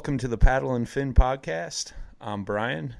[0.00, 1.92] Welcome to the Paddle and Fin podcast.
[2.22, 2.94] I'm Brian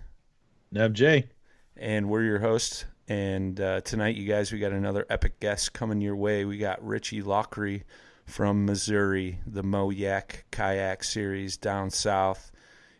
[0.71, 1.31] Neb J.
[1.75, 2.85] and we're your hosts.
[3.09, 6.45] And uh, tonight, you guys, we got another epic guest coming your way.
[6.45, 7.85] We got Richy Laughrey
[8.27, 12.53] from Missouri, the Mo-Yak Kayak Series down south,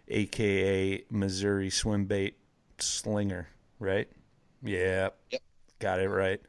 [0.09, 2.39] aka Missouri Swim Bait
[2.79, 3.49] Slinger,
[3.81, 4.09] right?
[4.63, 5.11] Yeah.
[5.31, 5.43] Yep.
[5.79, 6.41] Got it right.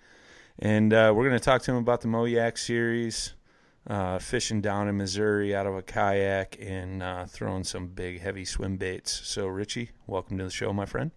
[0.58, 3.34] And uh, we're going to talk to him about the Mo-Yak Series,
[3.88, 8.46] uh, fishing down in Missouri out of a kayak and uh, throwing some big, heavy
[8.46, 9.12] swim baits.
[9.28, 11.12] So, Richy, welcome to the show, my friend.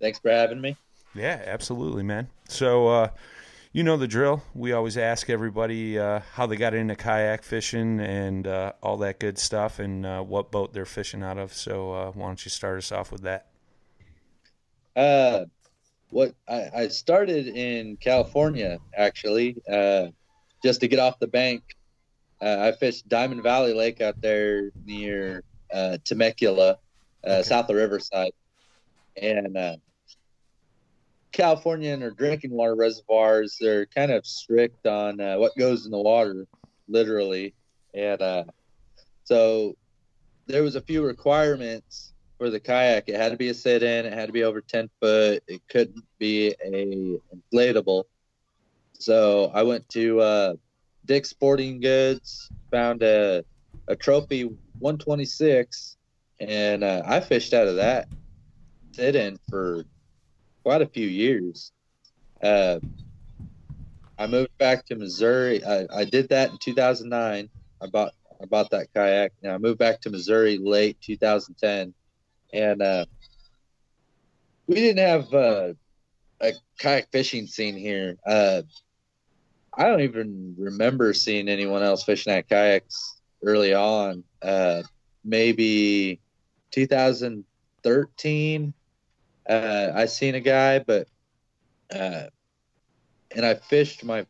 [0.00, 0.76] Thanks for having me.
[1.14, 2.28] Yeah, absolutely, man.
[2.48, 3.08] So, uh,
[3.72, 4.42] you know the drill.
[4.54, 9.20] We always ask everybody uh, how they got into kayak fishing and uh, all that
[9.20, 11.52] good stuff and uh, what boat they're fishing out of.
[11.52, 13.46] So, uh, why don't you start us off with that?
[14.96, 15.44] Uh,
[16.10, 20.08] what I, I started in California actually, uh,
[20.62, 21.62] just to get off the bank.
[22.40, 26.78] Uh, I fished Diamond Valley Lake out there near uh, Temecula,
[27.24, 28.32] uh, south of Riverside,
[29.20, 29.76] and uh,
[31.32, 33.58] California and their drinking water reservoirs.
[33.60, 36.46] They're kind of strict on uh, what goes in the water,
[36.88, 37.54] literally,
[37.94, 38.44] and uh,
[39.24, 39.76] so
[40.46, 43.08] there was a few requirements for the kayak.
[43.08, 44.06] It had to be a sit-in.
[44.06, 45.42] It had to be over ten foot.
[45.46, 47.18] It couldn't be a
[47.52, 48.04] inflatable.
[49.00, 50.54] So I went to uh,
[51.06, 53.44] Dick's Sporting Goods, found a
[53.88, 54.44] a trophy
[54.78, 55.96] 126,
[56.38, 58.06] and uh, I fished out of that
[58.92, 59.84] sit-in for
[60.62, 61.72] quite a few years.
[62.42, 62.78] Uh,
[64.18, 65.64] I moved back to Missouri.
[65.64, 67.48] I, I did that in 2009.
[67.80, 68.12] I bought
[68.42, 69.32] I bought that kayak.
[69.42, 71.94] Now I moved back to Missouri late 2010,
[72.52, 73.04] and uh,
[74.66, 75.72] we didn't have uh,
[76.40, 78.16] a kayak fishing scene here.
[78.26, 78.62] Uh,
[79.76, 84.24] I don't even remember seeing anyone else fishing at kayaks early on.
[84.42, 84.82] Uh,
[85.24, 86.20] maybe
[86.72, 88.74] 2013,
[89.48, 91.06] uh, I seen a guy, but
[91.94, 92.24] uh,
[93.34, 94.26] and I fished my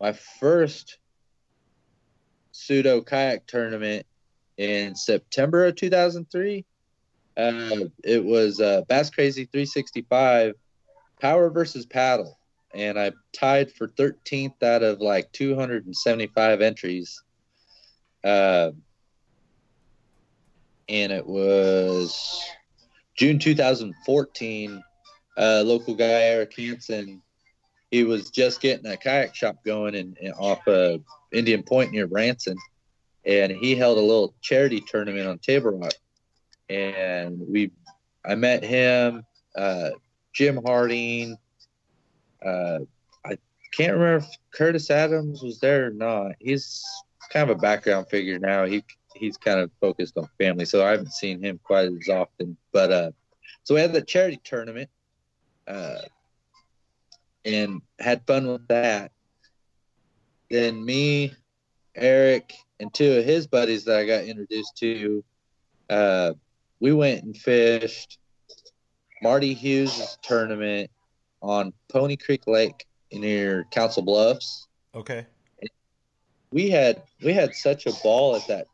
[0.00, 0.98] my first
[2.52, 4.06] pseudo kayak tournament
[4.56, 6.64] in September of 2003.
[7.36, 10.54] Uh, it was uh, Bass Crazy 365
[11.20, 12.38] power versus paddle,
[12.74, 17.22] and I tied for 13th out of like 275 entries.
[18.22, 18.70] Uh,
[20.88, 22.42] and it was
[23.16, 24.82] June 2014.
[25.38, 27.22] Uh, local guy Eric Hansen,
[27.90, 31.02] he was just getting a kayak shop going in, in off of
[31.32, 32.56] Indian Point near Branson,
[33.24, 35.94] and he held a little charity tournament on Table Rock.
[36.68, 37.70] And we,
[38.24, 39.24] I met him,
[39.56, 39.90] uh,
[40.32, 41.36] Jim Harding.
[42.44, 42.80] Uh,
[43.24, 43.36] I
[43.72, 46.32] can't remember if Curtis Adams was there or not.
[46.38, 46.84] He's
[47.32, 48.64] kind of a background figure now.
[48.64, 48.84] He
[49.14, 52.56] he's kind of focused on family, so I haven't seen him quite as often.
[52.72, 53.10] But uh,
[53.64, 54.90] so we had the charity tournament,
[55.66, 55.98] uh,
[57.44, 59.12] and had fun with that.
[60.50, 61.32] Then me,
[61.94, 65.24] Eric, and two of his buddies that I got introduced to,
[65.88, 66.32] uh,
[66.80, 68.18] we went and fished
[69.22, 70.90] Marty Hughes' tournament
[71.42, 74.66] on Pony Creek Lake near Council Bluffs.
[74.94, 75.26] Okay.
[76.52, 78.66] We had we had such a ball at that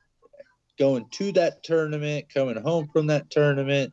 [0.78, 3.92] going to that tournament, coming home from that tournament.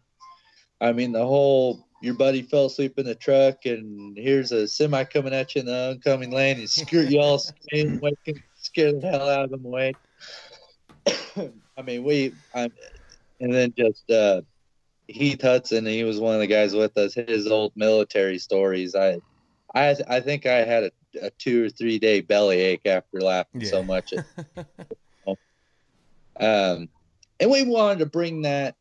[0.81, 5.03] I mean, the whole your buddy fell asleep in the truck, and here's a semi
[5.05, 7.41] coming at you in the oncoming lane, and screw you all
[7.73, 9.93] waking, scare the hell out of them away.
[11.77, 12.71] I mean, we, I'm,
[13.39, 14.41] and then just uh,
[15.07, 17.13] Heath Hudson, he was one of the guys with us.
[17.13, 18.95] His old military stories.
[18.95, 19.19] I,
[19.75, 20.91] I, I think I had a,
[21.21, 23.69] a two or three day belly ache after laughing Yeah.
[23.69, 24.13] so much.
[26.39, 26.89] Um,
[27.39, 28.75] and we wanted to bring that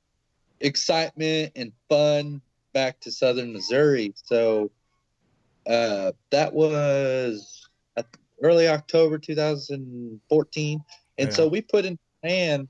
[0.60, 2.40] excitement and fun
[2.72, 4.14] back to Southern Missouri.
[4.16, 4.70] So
[5.66, 8.02] uh, that was uh,
[8.42, 10.84] early October 2014.
[11.18, 12.68] And so we put in plan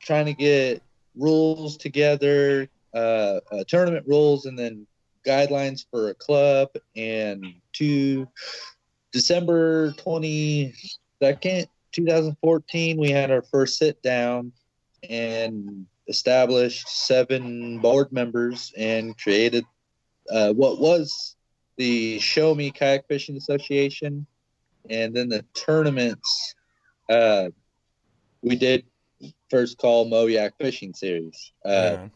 [0.00, 0.82] trying to get
[1.20, 4.86] rules together, uh, uh, tournament rules, and then
[5.26, 6.68] guidelines for a club.
[6.96, 7.44] And
[7.74, 8.26] to
[9.12, 14.52] December 22nd, 2014, we had our first sit down
[15.08, 19.64] and established seven board members and created
[20.30, 21.36] uh, what was
[21.76, 24.26] the Show Me Kayak Fishing Association.
[24.88, 26.54] And then the tournaments,
[27.08, 27.48] uh,
[28.42, 28.84] we did
[29.50, 31.52] first call Mo-Yak Fishing Series.
[31.64, 32.10] Uh, on.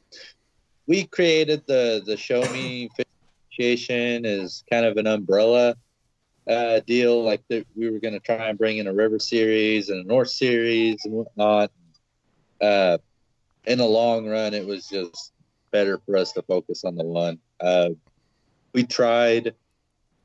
[0.86, 3.10] we created the the Show Me Fishing
[3.52, 5.76] Association as kind of an umbrella
[6.48, 7.22] uh, deal.
[7.22, 10.08] Like that, we were going to try and bring in a River Series and a
[10.08, 11.70] North Series and whatnot.
[12.60, 12.98] Uh,
[13.66, 15.32] in the long run, it was just
[15.70, 17.38] better for us to focus on the one.
[17.60, 17.90] Uh,
[18.72, 19.54] we tried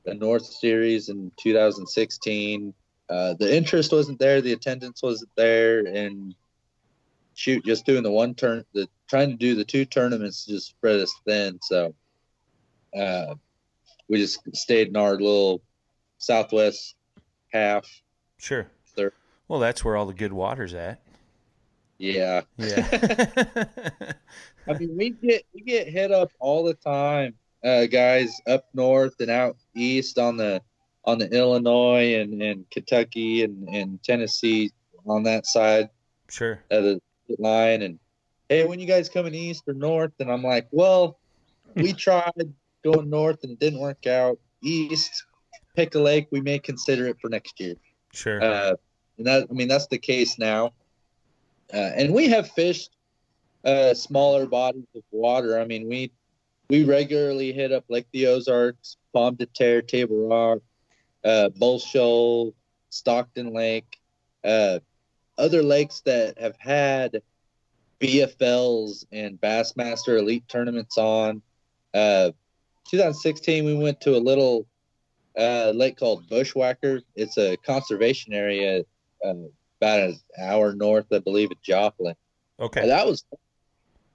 [0.05, 2.73] the North Series in 2016.
[3.09, 6.35] Uh, the interest wasn't there, the attendance wasn't there, and
[7.39, 10.99] shoot, just doing the one turn, the trying to do the two tournaments just spread
[10.99, 11.57] us thin.
[11.61, 11.95] So
[12.95, 13.35] uh,
[14.09, 15.61] we just stayed in our little
[16.17, 16.95] southwest
[17.53, 17.87] half.
[18.39, 18.67] Sure.
[18.95, 19.13] Third.
[19.47, 20.99] Well, that's where all the good water's at.
[21.97, 22.85] Yeah, Yeah.
[24.67, 29.15] I mean we get we get hit up all the time, uh, guys up north
[29.19, 30.61] and out east on the
[31.05, 34.71] on the Illinois and, and Kentucky and, and Tennessee
[35.05, 35.89] on that side
[36.29, 36.61] sure.
[36.69, 37.01] of the
[37.37, 37.99] line and
[38.47, 40.13] hey when you guys coming east or north?
[40.19, 41.19] And i'm like well
[41.75, 44.39] we tried going north and it didn't work out.
[44.61, 45.25] East
[45.75, 46.27] pick a lake.
[46.31, 47.75] We may consider it for next year.
[48.11, 48.41] Sure.
[48.41, 48.73] uh,
[49.17, 50.73] and that i mean that's the case now.
[51.71, 52.95] Uh, and we have fished
[53.63, 55.59] uh, smaller bodies of water.
[55.59, 56.11] I mean we
[56.69, 60.59] we regularly hit up lake the ozarks Pomme de Terre table rock
[61.23, 62.53] uh, bull shoal
[62.89, 63.99] stockton lake
[64.43, 64.79] uh,
[65.39, 67.21] other lakes that have had
[67.99, 71.41] BFLs and Bassmaster Elite tournaments on.
[71.93, 72.31] Uh,
[72.89, 74.67] 2016, we went to a little
[75.37, 77.01] uh, lake called Bushwhacker.
[77.15, 78.83] It's a conservation area
[79.25, 79.33] uh,
[79.79, 82.15] about an hour north, I believe, of Joplin.
[82.59, 82.81] okay.
[82.81, 83.25] And that was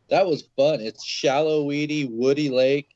[0.09, 0.81] that was fun.
[0.81, 2.89] It's shallow, weedy, woody lake.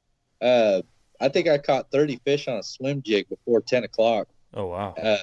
[0.42, 0.82] Uh,
[1.20, 4.28] I think I caught 30 fish on a swim jig before 10 o'clock.
[4.54, 4.94] oh wow.
[4.94, 5.18] Uh,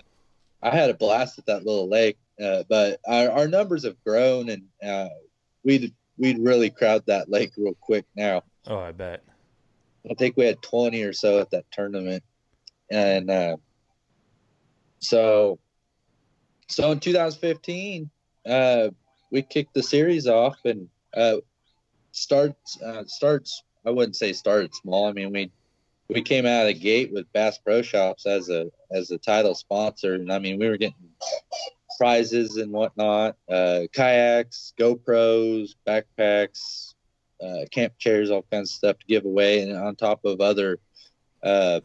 [0.61, 4.49] I had a blast at that little lake, uh, but our, our numbers have grown,
[4.49, 5.09] and uh,
[5.63, 8.43] we'd we'd really crowd that lake real quick now.
[8.67, 9.23] Oh, I bet.
[10.09, 12.23] I think we had 20 or so at that tournament.
[12.91, 13.57] and uh,
[14.99, 15.59] so
[16.67, 18.09] so in 2015
[18.45, 18.89] uh,
[19.31, 21.37] we kicked the series off and uh,
[22.11, 25.07] starts uh, starts I wouldn't say started small.
[25.07, 25.51] I mean we
[26.07, 29.55] we came out of the gate with Bass Pro Shops as a as a title
[29.55, 31.09] sponsor, and I mean we were getting
[31.97, 36.93] prizes and whatnot, uh, kayaks, GoPros, backpacks,
[37.43, 40.79] uh, camp chairs, all kinds of stuff to give away, and on top of other
[41.43, 41.79] uh,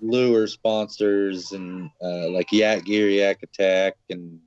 [0.00, 4.40] lure sponsors and uh, like Yak Gear, Yak Attack, and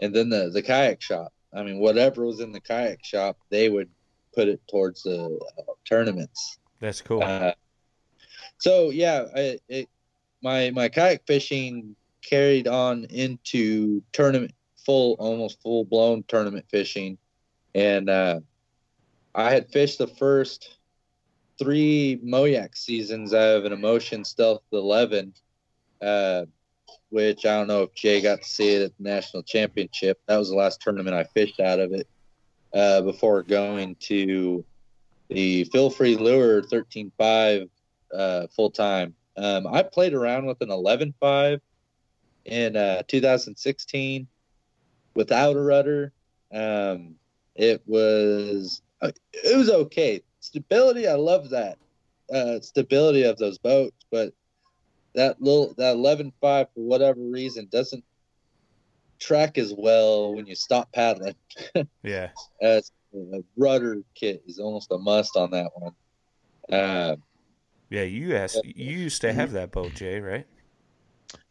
[0.00, 1.32] and then the the kayak shop.
[1.54, 3.88] I mean, whatever was in the kayak shop, they would
[4.34, 6.58] put it towards the uh, tournaments.
[6.80, 7.22] That's cool.
[7.22, 7.52] Uh,
[8.58, 9.88] so yeah, I, it,
[10.42, 11.96] my my kayak fishing
[12.28, 14.52] carried on into tournament
[14.84, 17.18] full almost full blown tournament fishing.
[17.74, 18.40] And uh,
[19.34, 20.78] i had fished the first
[21.58, 25.34] three Mo-Yak seasons out of an emotion stealth 11
[26.00, 26.44] uh,
[27.10, 30.20] which i don't know if jay got to see it at the national championship.
[30.26, 32.08] That was the last tournament i fished out of it
[32.74, 34.64] uh, before going to
[35.28, 37.68] the Feelfree lure 13.5
[38.14, 41.60] uh, full time um, i played around with an 11.5
[42.48, 44.26] in uh, 2016
[45.14, 46.12] without a rudder.
[46.52, 47.16] Um,
[47.54, 50.22] it was it was okay.
[50.40, 51.78] Stability, I love that
[52.32, 54.32] uh, stability of those boats, but
[55.14, 58.04] that little that 11.5 for whatever reason doesn't
[59.18, 61.34] track as well when you stop paddling.
[62.02, 62.28] yeah,
[62.62, 65.92] As a rudder kit is almost a must on that one.
[66.70, 67.16] Uh,
[67.90, 68.02] yeah.
[68.02, 68.64] You asked.
[68.64, 70.46] You used to have that boat, Jay, right?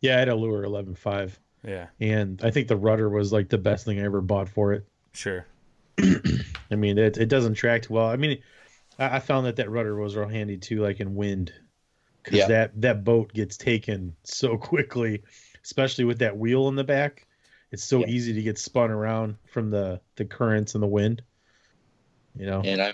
[0.02, 3.58] Yeah, I had a lure 11.5, Yeah, and I think the rudder was like the
[3.58, 4.88] best thing I ever bought for it.
[5.14, 5.48] sure.
[6.72, 8.08] I mean, it, it doesn't track too well.
[8.08, 8.40] I mean,
[9.00, 11.54] I, I found that that rudder was real handy too, like in wind,
[12.24, 12.48] because Yeah.
[12.48, 15.24] that that boat gets taken so quickly,
[15.64, 17.28] especially with that wheel in the back.
[17.72, 18.08] It's so Yeah.
[18.08, 21.24] easy to get spun around from the the currents and the wind.
[22.36, 22.94] You know, and I,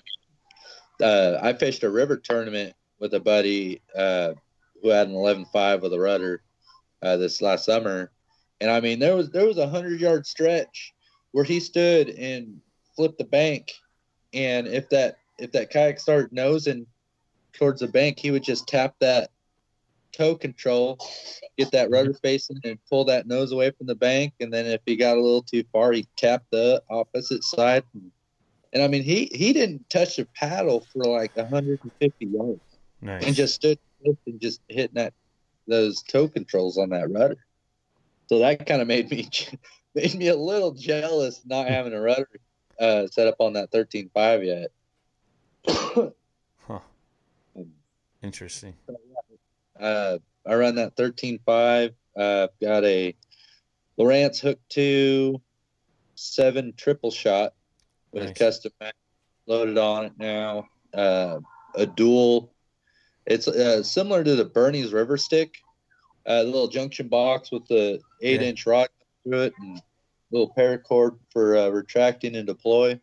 [1.02, 4.34] uh, I fished a river tournament with a buddy uh,
[4.82, 6.42] who had an 11.5 with a rudder
[7.04, 8.12] uh, this last summer,
[8.62, 10.94] and I mean there was there was a hundred yard stretch
[11.32, 12.60] where he stood and
[12.96, 13.72] flipped the bank,
[14.34, 16.88] and if that if that kayak started nosing
[17.54, 19.30] towards the bank, he would just tap that
[20.14, 20.98] toe control,
[21.58, 24.82] get that rudder facing, and pull that nose away from the bank, and then if
[24.86, 27.84] he got a little too far, he tapped the opposite side.
[27.94, 28.12] And,
[28.72, 32.62] and I mean, he he didn't touch the paddle for like 150 yards,
[33.02, 33.26] Nice.
[33.26, 35.14] and just stood and just hitting that
[35.68, 37.38] those toe controls on that rudder.
[38.28, 39.30] So that kind of made me
[39.96, 42.30] made me a little jealous not having a rudder
[42.80, 46.14] uh, set up on that 13.5 yet.
[46.68, 46.80] Huh.
[48.22, 48.74] Interesting.
[49.80, 51.94] Uh, I run that 13.5.
[52.18, 53.16] Uh, I've got a
[54.00, 55.42] Lowrance Hook 2
[56.16, 57.54] 7 triple shot
[58.12, 58.32] with Nice.
[58.32, 58.72] a custom
[59.48, 60.68] loaded on it now.
[60.94, 61.40] Uh,
[61.76, 62.54] a dual.
[63.26, 65.56] It's uh, similar to the Bernie's River Stick,
[66.26, 68.48] uh, the little junction box with the eight Yeah.
[68.48, 68.90] inch rod
[69.24, 69.82] through it and
[70.32, 73.00] little paracord for uh, retracting and deploy.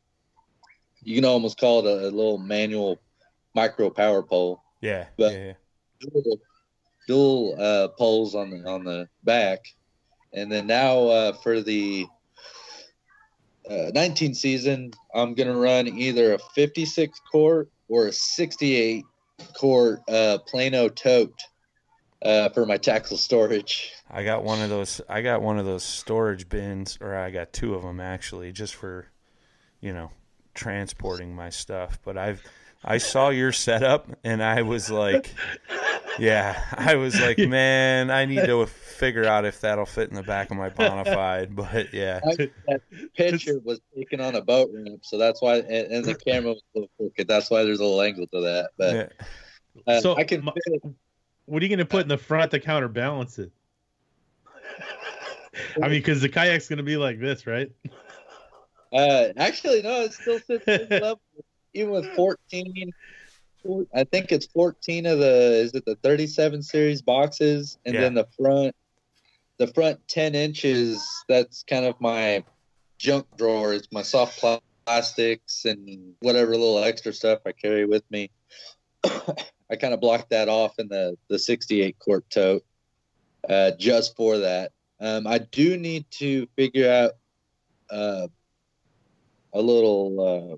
[1.02, 3.00] You can almost call it a, a little manual
[3.54, 5.06] micro power pole Yeah.
[5.16, 5.52] But- yeah.
[6.00, 6.40] dual,
[7.06, 9.64] dual uh, poles on the on the back,
[10.32, 12.06] and then now uh, for the
[13.68, 19.04] uh, 19 season, I'm gonna run either a 56 quart or a 68
[19.54, 21.42] quart uh, Plano tote
[22.22, 23.92] uh, for my tackle storage.
[24.10, 25.00] I got one of those.
[25.08, 28.74] I got one of those storage bins, or I got two of them actually, just
[28.74, 29.06] for,
[29.80, 30.10] you know,
[30.54, 31.98] transporting my stuff.
[32.04, 32.42] But I've,
[32.84, 35.34] I saw your setup, and I was like,
[36.18, 40.22] yeah, I was like, man, I need to figure out if that'll fit in the
[40.22, 41.54] back of my Bonafide.
[41.54, 42.80] But yeah, I, that
[43.14, 46.62] picture was taken on a boat ramp, so that's why, and, and the camera was
[46.74, 47.28] a little crooked.
[47.28, 48.70] That's why there's a little angle to that.
[48.78, 49.92] But yeah.
[49.96, 50.52] uh, So, I can my-
[51.46, 53.50] what are you going to put in the front to counterbalance it?
[55.82, 57.70] I mean, because the kayak's going to be like this, right?
[58.92, 61.20] Uh, actually, no, it still sits at level.
[61.74, 62.92] Even with 14,
[63.94, 67.78] I think it's 14 of the, is it the 37 series boxes?
[67.84, 68.00] And Yeah.
[68.02, 68.74] then the front,
[69.58, 72.44] the front 10 inches, that's kind of my
[72.98, 73.74] junk drawer.
[73.74, 74.42] It's my soft
[74.86, 78.30] plastics and whatever little extra stuff I carry with me.
[79.04, 82.64] I kind of blocked that off in the, the 68 quart tote
[83.48, 84.72] uh, just for that.
[85.00, 87.12] Um, I do need to figure out
[87.90, 88.28] uh,
[89.52, 90.56] a little uh,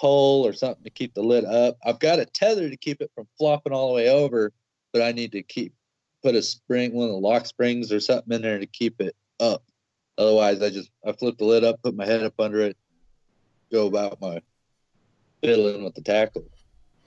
[0.00, 1.76] pole or something to keep the lid up.
[1.84, 4.50] I've got a tether to keep it from flopping all the way over,
[4.94, 5.74] but I need to keep
[6.22, 9.14] put a spring, one of the lock springs or something in there to keep it
[9.38, 9.62] up.
[10.16, 12.78] Otherwise, I just I flip the lid up, put my head up under it,
[13.70, 14.40] go about my
[15.42, 16.44] fiddling with the tackle.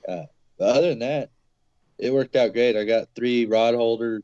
[0.07, 0.25] Uh,
[0.59, 1.29] but other than that,
[1.97, 2.75] it worked out great.
[2.75, 4.21] I got three rod holders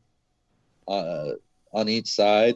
[0.86, 1.32] uh,
[1.72, 2.54] on each side,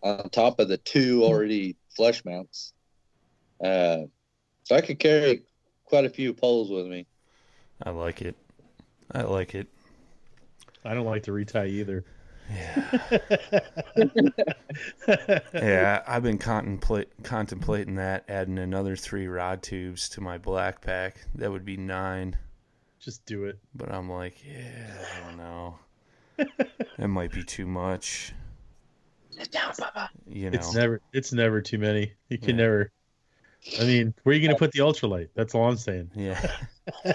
[0.00, 2.72] on top of the two already flush mounts.
[3.62, 4.02] Uh,
[4.64, 5.42] so I could carry
[5.84, 7.06] quite a few poles with me.
[7.82, 8.36] I like it.
[9.10, 9.68] I like it.
[10.84, 12.04] I don't like to retie either.
[12.50, 12.98] Yeah,
[15.54, 21.24] yeah, I've been contemplate, contemplating that, adding another three rod tubes to my black pack.
[21.36, 22.36] That would be nine.
[23.00, 23.58] Just do it.
[23.74, 25.78] But I'm like, yeah, I don't know.
[26.98, 28.32] that might be too much.
[29.50, 29.72] Down,
[30.26, 32.12] You know, It's never it's never too many.
[32.28, 32.64] You can Yeah.
[32.64, 32.92] never
[33.80, 35.28] I mean, where are you gonna put the ultralight?
[35.34, 36.10] That's all I'm saying.
[36.16, 36.40] yeah.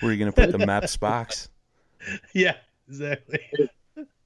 [0.00, 1.48] Where are you gonna put the maps box?
[2.34, 2.56] Yeah,
[2.88, 3.38] exactly.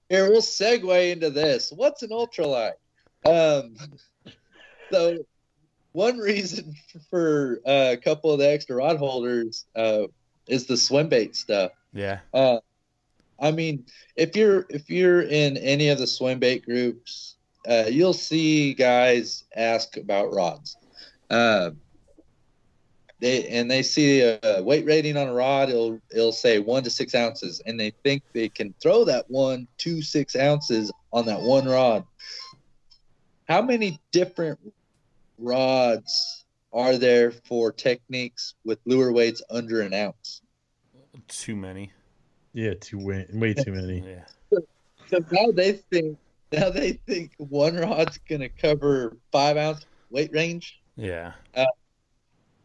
[0.08, 1.70] Here, we'll segue into this.
[1.70, 2.72] What's an ultralight?
[3.26, 3.76] Um,
[4.90, 5.18] so,
[5.92, 6.74] one reason
[7.10, 10.04] for uh, a couple of the extra rod holders uh,
[10.46, 11.72] is the swim bait stuff.
[11.92, 12.60] Yeah, Uh,
[13.38, 13.84] I mean,
[14.16, 17.36] if you're if you're in any of the swim bait groups,
[17.68, 20.78] uh, you'll see guys ask about rods.
[21.30, 21.70] Uh,
[23.20, 25.70] they and they see a weight rating on a rod.
[25.70, 29.66] It'll it'll say one to six ounces, and they think they can throw that one
[29.78, 32.04] to six ounces on that one rod.
[33.48, 34.58] How many different
[35.38, 40.42] rods are there for techniques with lure weights under an ounce?
[41.28, 41.92] too many.
[42.52, 44.00] Yeah, too way, way too many.
[44.50, 44.58] Yeah,
[45.08, 46.18] So now they think
[46.52, 50.80] now they think one rod's gonna cover five ounce weight range.
[50.96, 51.32] Yeah.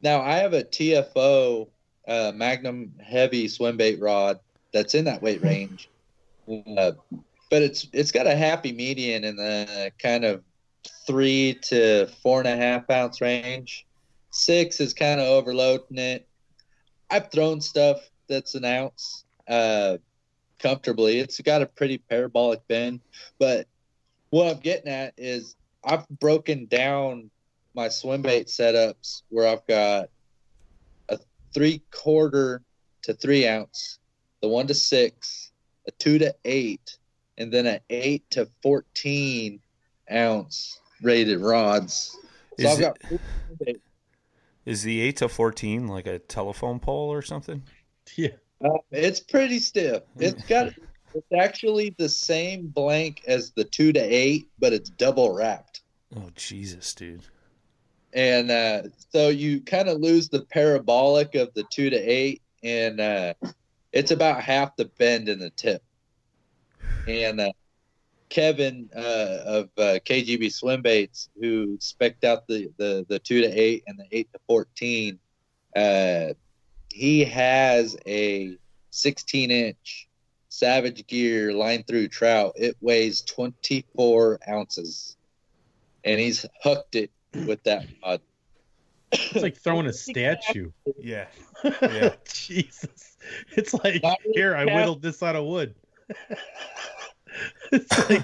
[0.01, 1.67] Now I have a TFO
[2.07, 4.39] uh, Magnum heavy swim bait rod
[4.73, 5.89] that's in that weight range,
[6.47, 6.91] uh,
[7.49, 10.43] but it's it's got a happy median in the kind of
[11.05, 13.85] three to four and a half ounce range.
[14.31, 16.27] Six is kind of overloading it.
[17.09, 19.97] I've thrown stuff that's an ounce uh,
[20.59, 21.19] comfortably.
[21.19, 23.01] It's got a pretty parabolic bend,
[23.37, 23.67] but
[24.29, 27.29] what I'm getting at is I've broken down
[27.73, 30.09] my swim bait setups where I've got
[31.09, 31.19] a
[31.53, 32.61] three quarter
[33.03, 33.99] to three ounce,
[34.41, 35.51] the one to six,
[35.87, 36.97] a two to eight,
[37.37, 39.59] and then an eight to fourteen
[40.11, 42.17] ounce rated rods.
[42.59, 42.97] So Is I've got
[43.61, 43.81] it-
[44.65, 47.63] Is the eight to fourteen like a telephone pole or something?
[48.15, 48.29] Yeah.
[48.63, 50.03] Uh, it's pretty stiff.
[50.17, 50.67] It's got
[51.13, 55.81] it's actually the same blank as the two to eight, but it's double wrapped.
[56.15, 57.23] Oh Jesus, dude.
[58.13, 62.99] And uh, so you kind of lose the parabolic of the two to eight, and
[62.99, 63.33] uh,
[63.91, 65.81] it's about half the bend in the tip.
[67.07, 67.51] And uh,
[68.29, 73.47] Kevin uh, of uh, KGB Swim Baits, who specked out the, the the two to
[73.47, 75.19] eight and the eight to fourteen,
[75.75, 76.33] uh,
[76.89, 78.57] he has a
[78.91, 80.07] 16 inch
[80.49, 82.53] Savage Gear line through trout.
[82.57, 85.15] It weighs 24 ounces,
[86.03, 88.21] and he's hooked it with that rod.
[89.11, 90.71] It's like throwing a statue.
[90.99, 91.27] Yeah.
[91.63, 92.15] Yeah.
[92.25, 93.17] Jesus.
[93.51, 95.75] It's like Not really here I whittled this out of wood.
[97.71, 98.23] it's like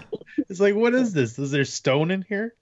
[0.49, 1.37] it's like what is this?
[1.37, 2.55] Is there stone in here?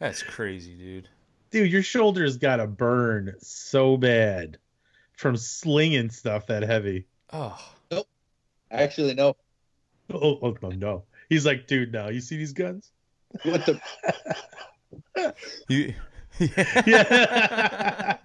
[0.00, 1.08] That's crazy, dude.
[1.50, 4.58] Dude, your shoulders got to burn so bad
[5.12, 7.06] from slinging stuff that heavy.
[7.32, 7.56] Oh,
[8.70, 9.36] Actually, no.
[10.12, 11.04] Oh, oh no, no.
[11.28, 12.92] He's like, dude, now you see these guns?
[13.42, 13.80] What the
[15.68, 15.94] you.
[16.38, 18.18] Yeah.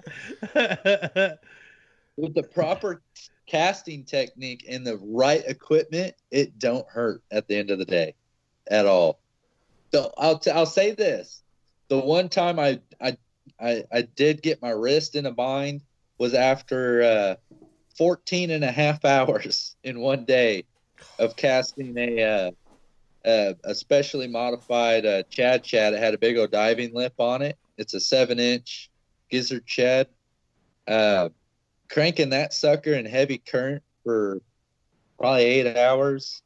[2.18, 3.02] with the proper
[3.48, 8.16] casting technique and the right equipment, it don't hurt at the end of the day,
[8.70, 9.22] at all.
[9.94, 11.42] So I'll t- I'll say this:
[11.88, 13.18] the one time I I
[13.60, 15.82] I, I did get my wrist in a bind
[16.18, 17.36] was after uh,
[17.98, 20.64] 14 and a half hours in one day
[21.20, 22.52] of casting a uh,
[23.26, 25.94] uh, a specially modified uh, Chad Shad.
[25.94, 27.58] It had a big old diving lip on it.
[27.78, 28.90] It's a seven inch
[29.30, 30.08] gizzard shad.
[30.88, 31.30] Uh,
[31.90, 34.42] cranking that sucker in heavy current for
[35.20, 36.42] probably eight hours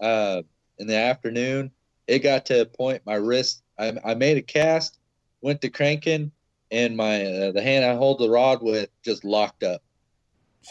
[0.00, 0.42] uh,
[0.78, 1.70] in the afternoon.
[2.06, 3.62] It got to a point my wrist.
[3.78, 4.98] I, I made a cast,
[5.40, 6.30] went to cranking,
[6.70, 9.82] and my uh, the hand I hold the rod with just locked up.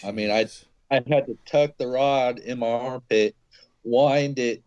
[0.04, 0.48] I mean, I-
[0.91, 3.36] I had to tuck the rod in my armpit,
[3.84, 4.62] wind it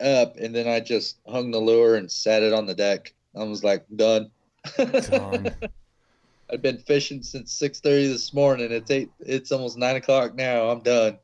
[0.00, 3.12] up, and then I just hung the lure and sat it on the deck.
[3.36, 4.30] I was like, done.
[4.76, 5.54] Done.
[6.52, 8.72] I've been fishing since six thirty this morning.
[8.72, 9.10] It's eight.
[9.20, 10.68] It's almost nine o'clock now.
[10.68, 11.18] I'm done.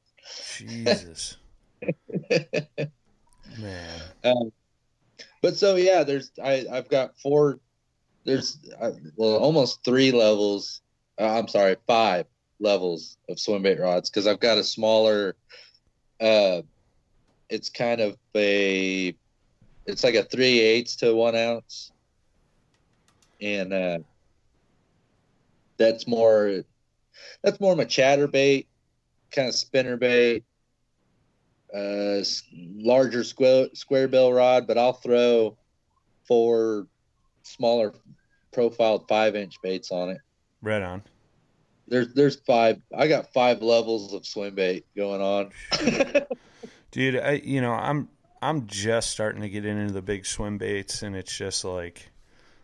[0.56, 1.36] Jesus.
[3.58, 4.02] Man.
[4.24, 4.52] Um,
[5.42, 7.58] but so yeah, there's I I've got four.
[8.24, 10.80] There's uh, well almost three levels.
[11.18, 12.26] Uh, I'm sorry, five
[12.60, 15.36] levels of swim bait rods because I've got a smaller.
[16.20, 16.62] Uh,
[17.48, 19.14] it's kind of a,
[19.86, 21.92] it's like a three eighths to one ounce,
[23.40, 23.98] and uh,
[25.76, 26.62] that's more,
[27.42, 28.68] that's more of a chatter bait,
[29.30, 30.44] kind of spinner bait
[31.74, 32.22] uh,
[32.76, 35.56] larger square square bill rod, but I'll throw
[36.26, 36.86] four
[37.42, 37.92] smaller
[38.52, 40.20] profiled five inch baits on it.
[40.62, 41.02] Right on.
[41.88, 42.80] There's there's five.
[42.96, 45.50] I got five levels of swim bait going on.
[46.90, 48.08] Dude, I you know, I'm
[48.42, 52.10] I'm just starting to get into the big swim baits and it's just like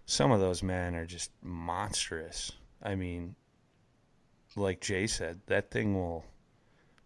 [0.07, 2.53] some of those men are just monstrous.
[2.83, 3.35] I mean,
[4.57, 6.25] like Jay said, that thing will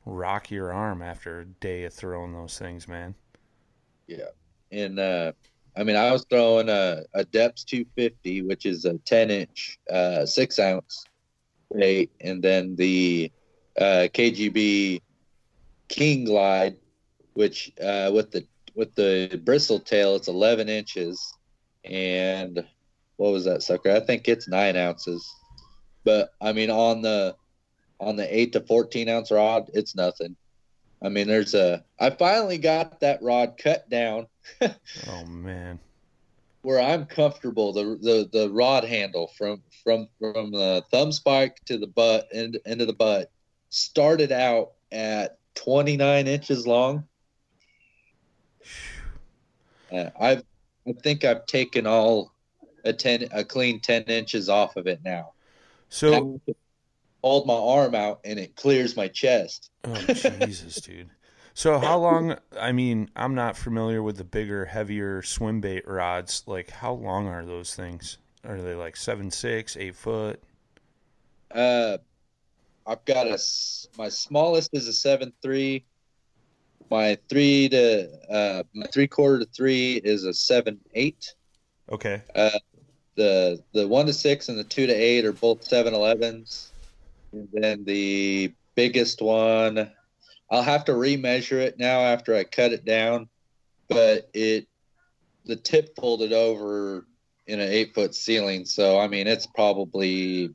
[0.05, 3.15] rock your arm after a day of throwing those things, man.
[4.07, 4.31] Yeah,
[4.71, 5.33] and uh,
[5.77, 10.25] I mean, I was throwing a, a Deps 250, which is a 10 inch, uh,
[10.25, 11.05] six ounce
[11.75, 13.31] bait, and then the
[13.79, 15.03] uh, KGB
[15.89, 16.77] King Glide,
[17.37, 21.35] which uh, with the with the bristle tail, it's 11 inches,
[21.85, 22.65] and
[23.17, 23.91] what was that sucker?
[23.91, 25.27] I think it's nine ounces,
[26.05, 27.37] but I mean on the
[28.01, 30.37] on the eight to 14 ounce rod, it's nothing.
[31.03, 31.85] I mean, there's a.
[32.01, 34.27] I finally got that rod cut down
[34.63, 35.79] Oh man.
[36.63, 37.73] where I'm comfortable.
[37.73, 42.59] The the the rod handle from from from the thumb spike to the butt end
[42.65, 43.31] end of the butt
[43.69, 47.05] started out at 29 inches long.
[49.93, 50.43] Uh, I've
[50.89, 52.33] I think I've taken all
[52.85, 55.33] a 10 a clean 10 inches off of it now.
[55.89, 56.55] So I
[57.23, 59.71] hold my arm out and it clears my chest.
[59.85, 61.11] Oh Jesus, dude.
[61.55, 62.37] So how long?
[62.61, 66.43] I mean, I'm not familiar with the bigger, heavier swim bait rods.
[66.47, 68.19] Like, how long are those things?
[68.45, 70.43] Are they like seven six, eight foot?
[71.51, 71.99] Uh,
[72.87, 73.39] I've got a
[73.97, 75.87] my smallest is a seven three.
[76.91, 81.35] My three to uh, my three quarter to three is a seven eight.
[81.91, 82.23] Okay.
[82.35, 82.59] Uh,
[83.17, 86.71] The the one to six and the two to eight are both seven elevens.
[87.33, 89.91] And then the biggest one,
[90.51, 93.29] I'll have to remeasure it now after I cut it down,
[93.89, 94.67] but it
[95.47, 97.07] the tip folded over
[97.47, 98.67] in an eight foot ceiling.
[98.67, 100.51] So I mean, it's probably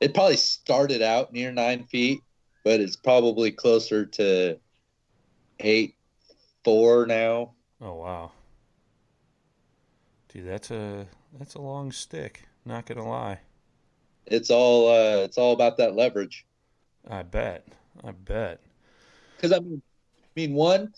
[0.00, 2.20] it probably started out near nine feet,
[2.64, 4.58] but it's probably closer to
[5.60, 5.96] eight
[6.64, 7.52] four now.
[7.80, 8.32] Oh wow.
[10.32, 11.06] Dude, that's a
[11.38, 12.42] that's a long stick.
[12.64, 13.40] Not gonna lie.
[14.26, 16.44] It's all uh, it's all about that leverage.
[17.08, 17.66] I bet.
[18.04, 18.60] I bet.
[19.36, 19.80] Because I mean,
[20.18, 20.92] I mean, one,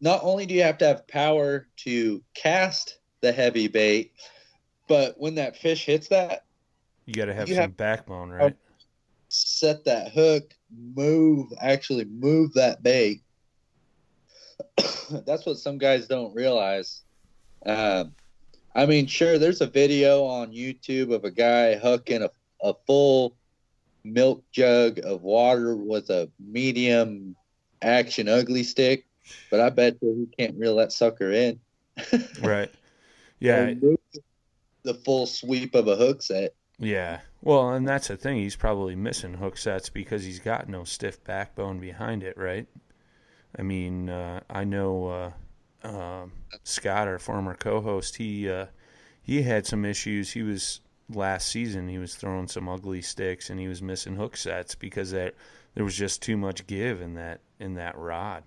[0.00, 4.12] not only do you have to have power to cast the heavy bait,
[4.86, 6.44] but when that fish hits that,
[7.06, 8.56] You got to have some have- backbone, right?
[9.32, 10.54] set that hook,
[10.96, 13.22] move, actually move that bait.
[15.26, 17.02] That's what some guys don't realize.
[17.64, 18.14] Um,
[18.74, 22.30] I mean, sure, there's a video on YouTube of a guy hooking a,
[22.62, 23.36] a full
[24.04, 27.36] milk jug of water with a medium
[27.82, 29.06] action Ugly Stik,
[29.50, 31.60] but I bet you he can't reel that sucker in.
[32.40, 32.70] right.
[33.40, 33.74] Yeah.
[34.82, 36.54] The full sweep of a hook set.
[36.78, 37.20] Yeah.
[37.42, 38.38] Well, and that's the thing.
[38.38, 42.66] He's probably missing hook sets because he's got no stiff backbone behind it, right?
[43.58, 45.32] I mean, uh, I know
[45.84, 46.32] uh, um
[46.64, 48.16] Scott, our former co-host.
[48.16, 48.66] He uh,
[49.22, 50.32] he had some issues.
[50.32, 51.88] He was last season.
[51.88, 55.34] He was throwing some Ugly Stiks, and he was missing hook sets because that
[55.74, 58.44] there was just too much give in that in that rod,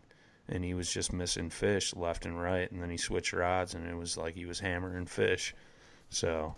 [0.47, 2.71] and he was just missing fish left and right.
[2.71, 5.55] And then he switched rods, and it was like he was hammering fish.
[6.09, 6.55] So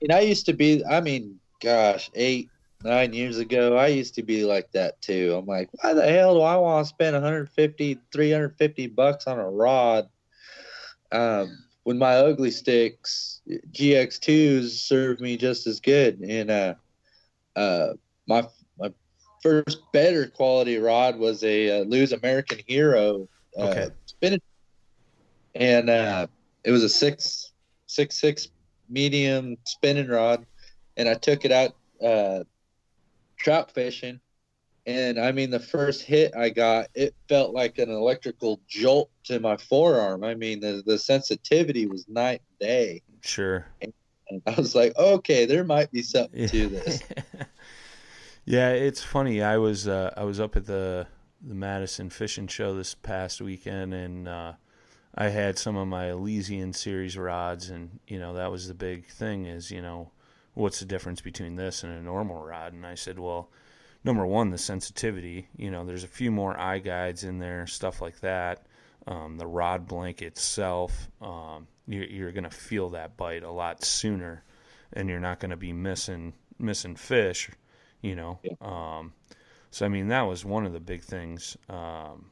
[0.00, 2.48] And I used to be, I mean, gosh, eight,
[2.82, 5.34] nine years ago, I used to be like that too.
[5.36, 9.48] I'm like, why the hell do I want to spend 150, 350 bucks on a
[9.50, 10.08] rod?
[11.10, 13.40] Um, when my Ugly Stiks,
[13.72, 16.20] GX2s serve me just as good.
[16.20, 16.74] And, uh,
[17.56, 17.94] uh,
[18.26, 18.46] my,
[18.78, 18.92] my
[19.42, 23.88] first better quality rod was a uh, Lew's American Hero, uh, Okay.
[24.06, 24.42] spinach.
[25.54, 26.26] And, uh,
[26.64, 27.52] it was a six,
[27.86, 28.48] six, six
[28.90, 30.46] medium spinning rod
[30.98, 32.44] and I took it out uh,
[33.38, 34.20] trout fishing.
[34.86, 39.38] And I mean, the first hit I got, it felt like an electrical jolt to
[39.38, 40.24] my forearm.
[40.24, 43.02] I mean, the, the sensitivity was night and day.
[43.22, 43.66] sure.
[43.82, 43.92] And
[44.46, 47.02] I was like, okay, there might be something to this.
[48.44, 49.42] yeah, it's funny.
[49.42, 51.06] I was uh, I was up at the
[51.40, 54.54] the Madison Fishing Show this past weekend, and uh,
[55.14, 59.06] I had some of my Elysian series rods, and you know that was the big
[59.06, 60.10] thing is you know
[60.58, 62.72] what's the difference between this and a normal rod?
[62.72, 63.50] And I said, well,
[64.04, 65.48] number one, the sensitivity.
[65.56, 68.66] You know, there's a few more eye guides in there, stuff like that.
[69.06, 73.84] Um, the rod blank itself, um, you're, you're going to feel that bite a lot
[73.84, 74.42] sooner,
[74.92, 77.48] and you're not going to be missing missing fish.
[78.02, 78.52] You know, Yeah.
[78.60, 79.12] um,
[79.70, 81.56] so I mean that was one of the big things.
[81.70, 82.30] Um,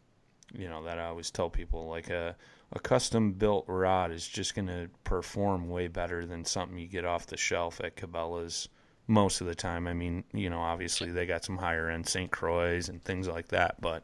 [0.52, 2.36] you know that I always tell people like a
[2.76, 7.06] a custom built rod is just going to perform way better than something you get
[7.06, 8.68] off the shelf at Cabela's
[9.06, 9.86] most of the time.
[9.86, 12.30] I mean, you know, obviously they got some higher end St.
[12.30, 14.02] Croix and things like that, but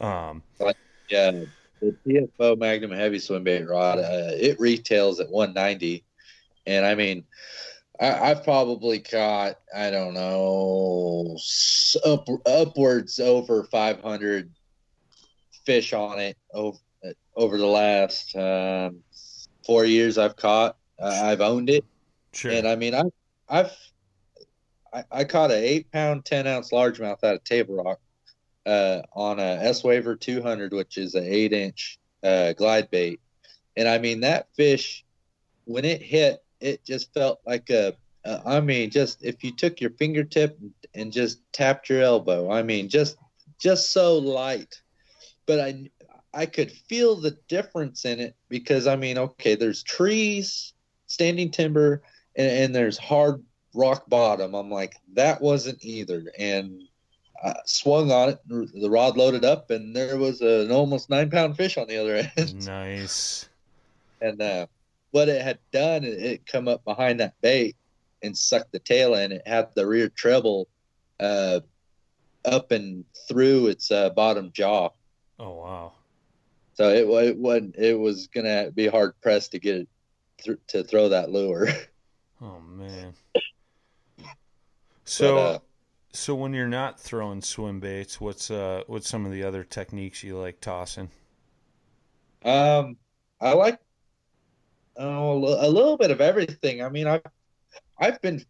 [0.00, 0.42] um,
[1.08, 1.44] Yeah,
[1.80, 6.04] the TFO Magnum Heavy Swim Bait Rod, uh, it retails at 190,
[6.66, 7.24] and I mean,
[7.98, 11.38] I, I've probably caught I don't know
[12.04, 14.50] up, upwards over 500
[15.64, 16.78] fish on it over
[17.36, 19.02] over the last um,
[19.64, 20.18] four years.
[20.18, 21.84] I've caught, uh, I've owned it,
[22.32, 22.52] sure.
[22.52, 23.04] and I mean, I,
[23.48, 23.76] I've
[24.92, 28.00] I, I caught an eight pound, ten ounce largemouth out of Table Rock
[28.64, 33.20] uh, on a S Waver 200, which is an eight inch uh, glide bait,
[33.76, 35.04] and I mean that fish
[35.66, 37.94] when it hit, it just felt like a.
[38.24, 40.58] Uh, I mean, just if you took your fingertip
[40.94, 43.16] and just tapped your elbow, I mean, just
[43.60, 44.80] just so light,
[45.46, 45.90] but I
[46.34, 50.74] I could feel the difference in it because I mean, okay, there's trees,
[51.06, 52.02] standing timber,
[52.36, 53.42] and, and there's hard
[53.74, 54.54] rock bottom.
[54.54, 56.24] I'm like, that wasn't either.
[56.38, 56.82] And
[57.42, 61.56] I swung on it, the rod loaded up, and there was an almost nine pound
[61.56, 62.66] fish on the other end.
[62.66, 63.48] nice.
[64.20, 64.66] And uh,
[65.10, 67.76] what it had done, it, it come up behind that bait
[68.22, 69.32] and sucked the tail in.
[69.32, 70.68] It had the rear treble
[71.20, 71.60] uh,
[72.44, 74.90] up and through its uh, bottom jaw.
[75.38, 75.92] Oh wow.
[76.76, 77.76] So it, it wasn't.
[77.76, 79.88] It was gonna be hard pressed to get it
[80.38, 81.68] th- to throw that lure.
[82.42, 83.14] Oh man.
[85.06, 85.58] So uh,
[86.12, 90.22] so when you're not throwing swim baits, what's uh what's some of the other techniques
[90.22, 91.08] you like tossing?
[92.44, 92.98] Um,
[93.40, 93.80] I like
[94.98, 96.82] oh, a a little bit of everything.
[96.82, 97.22] I mean, I've
[97.98, 98.44] I've been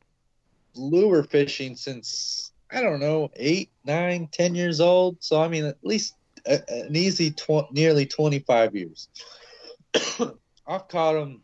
[0.74, 5.18] lure fishing since I don't know eight, nine, ten years old.
[5.20, 6.15] So I mean, at least
[6.46, 9.08] a, an easy tw- nearly twenty five years.
[10.66, 11.42] I've caught them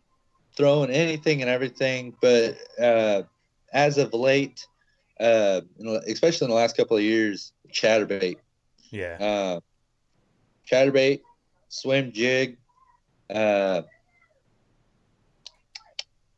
[0.56, 3.22] throwing anything and everything, but uh,
[3.72, 4.66] as of late,
[5.20, 5.60] uh,
[6.06, 8.36] especially in the last couple of years, chatterbait
[8.90, 9.16] Yeah.
[9.20, 9.60] uh,
[10.70, 11.20] chatterbait,
[11.68, 12.58] swim jig,
[13.30, 13.82] uh,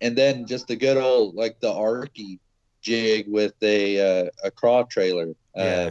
[0.01, 2.39] and then just the good old like the arky
[2.83, 5.91] jig with a uh, a craw trailer, yeah.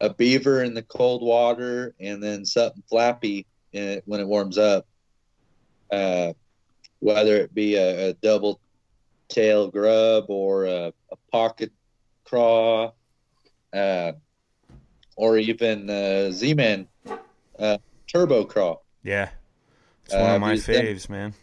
[0.00, 4.58] A beaver in the cold water, and then something flappy in it when it warms
[4.58, 4.86] up.
[5.90, 6.32] Uh,
[7.00, 8.60] whether it be a, a double
[9.28, 11.70] tail grub or a, a pocket
[12.24, 12.90] craw,
[13.72, 14.12] uh,
[15.16, 16.88] or even uh, Z-Man
[17.58, 18.78] uh, Turbo Craw.
[19.02, 19.30] Yeah.
[20.04, 21.34] It's one Uh, of my these- them- faves, man.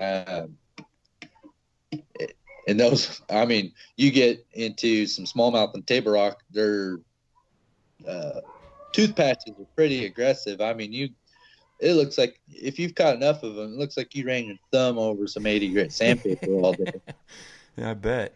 [0.00, 0.58] Um,
[2.68, 6.98] and those, I mean, you get into some smallmouth and table rock, their
[8.08, 8.40] uh,
[8.92, 10.60] tooth patches are pretty aggressive.
[10.60, 11.10] I mean, you,
[11.80, 14.56] it looks like if you've caught enough of them, it looks like you ran your
[14.72, 16.84] thumb over some 80 grit sandpaper all day.
[17.76, 18.34] Yeah, I bet.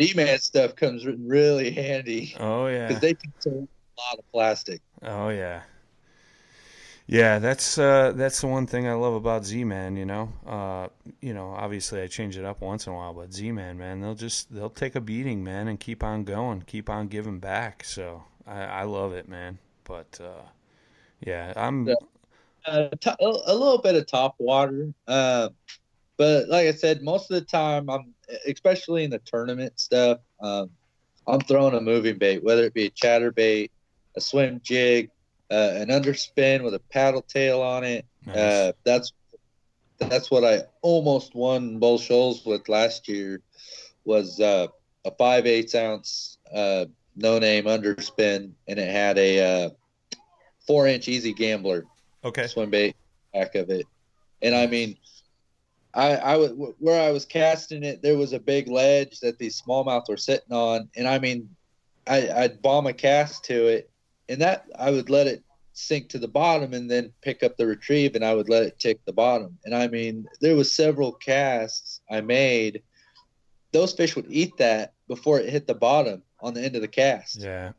[0.00, 4.80] Z-Man stuff comes really handy Oh yeah, because they contain a lot of plastic.
[5.02, 5.62] Oh yeah.
[7.06, 10.32] Yeah, that's uh that's the one thing I love about Z Man, you know.
[10.46, 10.88] Uh
[11.20, 14.00] you know, obviously I change it up once in a while, but Z Man, man,
[14.00, 17.84] they'll just they'll take a beating, man, and keep on going, keep on giving back.
[17.84, 19.58] So I, I love it, man.
[19.84, 20.42] But uh
[21.20, 21.88] yeah, I'm
[22.66, 24.92] uh, to- a little bit of top water.
[25.06, 25.50] Uh,
[26.16, 28.14] but like I said, most of the time, I'm
[28.46, 30.18] especially in the tournament stuff.
[30.40, 30.70] Um,
[31.26, 33.70] I'm throwing a moving bait, whether it be a chatterbait,
[34.16, 35.10] a swim jig,
[35.50, 38.06] uh, an underspin with a paddle tail on it.
[38.26, 38.36] nice.
[38.36, 39.12] Uh, that's
[39.98, 43.40] that's what I almost won Bull Shoals with last year.
[44.04, 44.68] Was uh,
[45.04, 49.70] a five eighths ounce uh, no name underspin, and it had a uh,
[50.66, 51.84] four inch easy gambler
[52.24, 52.46] okay.
[52.46, 52.96] swim bait
[53.32, 53.86] back of it.
[54.42, 54.96] And I mean,
[55.94, 59.60] I I w- where I was casting it, there was a big ledge that these
[59.60, 61.48] smallmouth were sitting on, and I mean,
[62.06, 63.90] I, I'd bomb a cast to it,
[64.28, 65.42] and that I would let it
[65.74, 68.78] sink to the bottom and then pick up the retrieve, and I would let it
[68.78, 69.58] tick the bottom.
[69.64, 72.82] And I mean, there was several casts I made.
[73.72, 76.88] Those fish would eat that before it hit the bottom on the end of the
[76.88, 77.72] cast Yeah.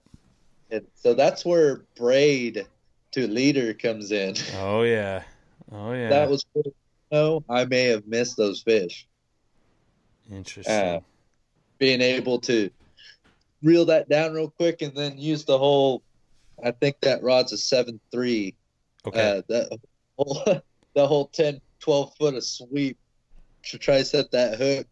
[0.72, 2.66] And so that's where braid
[3.12, 4.36] to leader comes in.
[4.58, 5.24] Oh yeah.
[5.72, 6.10] Oh yeah.
[6.10, 6.44] That was
[7.12, 9.08] no, I may have missed those fish.
[10.30, 10.74] interesting.
[10.74, 11.00] uh,
[11.78, 12.72] Being able to
[13.62, 16.02] reel that down real quick and then use the whole.
[16.64, 18.56] I think that rod's a seven three.
[19.06, 19.38] okay.
[19.38, 19.80] Uh, that
[20.18, 20.44] whole
[20.96, 22.98] the whole 10, 12 foot of sweep
[23.66, 24.88] to try to set that hook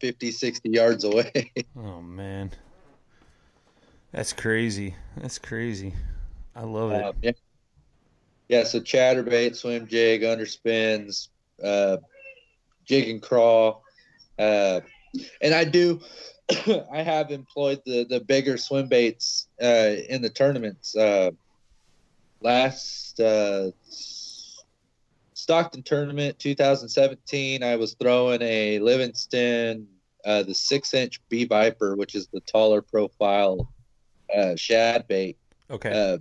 [0.00, 1.52] 50, 60 yards away.
[1.76, 2.52] oh man.
[4.12, 4.94] That's crazy.
[5.16, 5.94] That's crazy.
[6.54, 7.04] I love it.
[7.04, 7.32] Um, yeah.
[8.48, 11.28] yeah, so chatterbait, swim jig, underspins,
[11.62, 11.98] uh,
[12.84, 13.80] jig and craw.
[14.38, 14.80] Uh,
[15.40, 16.00] and I do,
[16.92, 20.96] I have employed the, the bigger swim baits uh, in the tournaments.
[20.96, 21.32] Uh,
[22.40, 23.70] last uh,
[25.34, 29.88] Stockton tournament 2017, I was throwing a Livingston,
[30.24, 33.68] uh, the six inch B Viper, which is the taller profile
[34.36, 35.36] uh, shad bait
[35.70, 35.90] okay.
[35.90, 36.18] uh,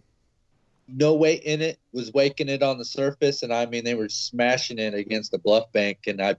[0.88, 4.10] no weight in it was waking it on the surface and i mean they were
[4.10, 6.36] smashing it against the bluff bank and i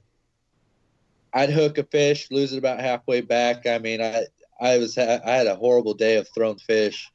[1.34, 4.24] i'd hook a fish lose it about halfway back i mean i
[4.60, 7.10] i was i had a horrible day of thrown fish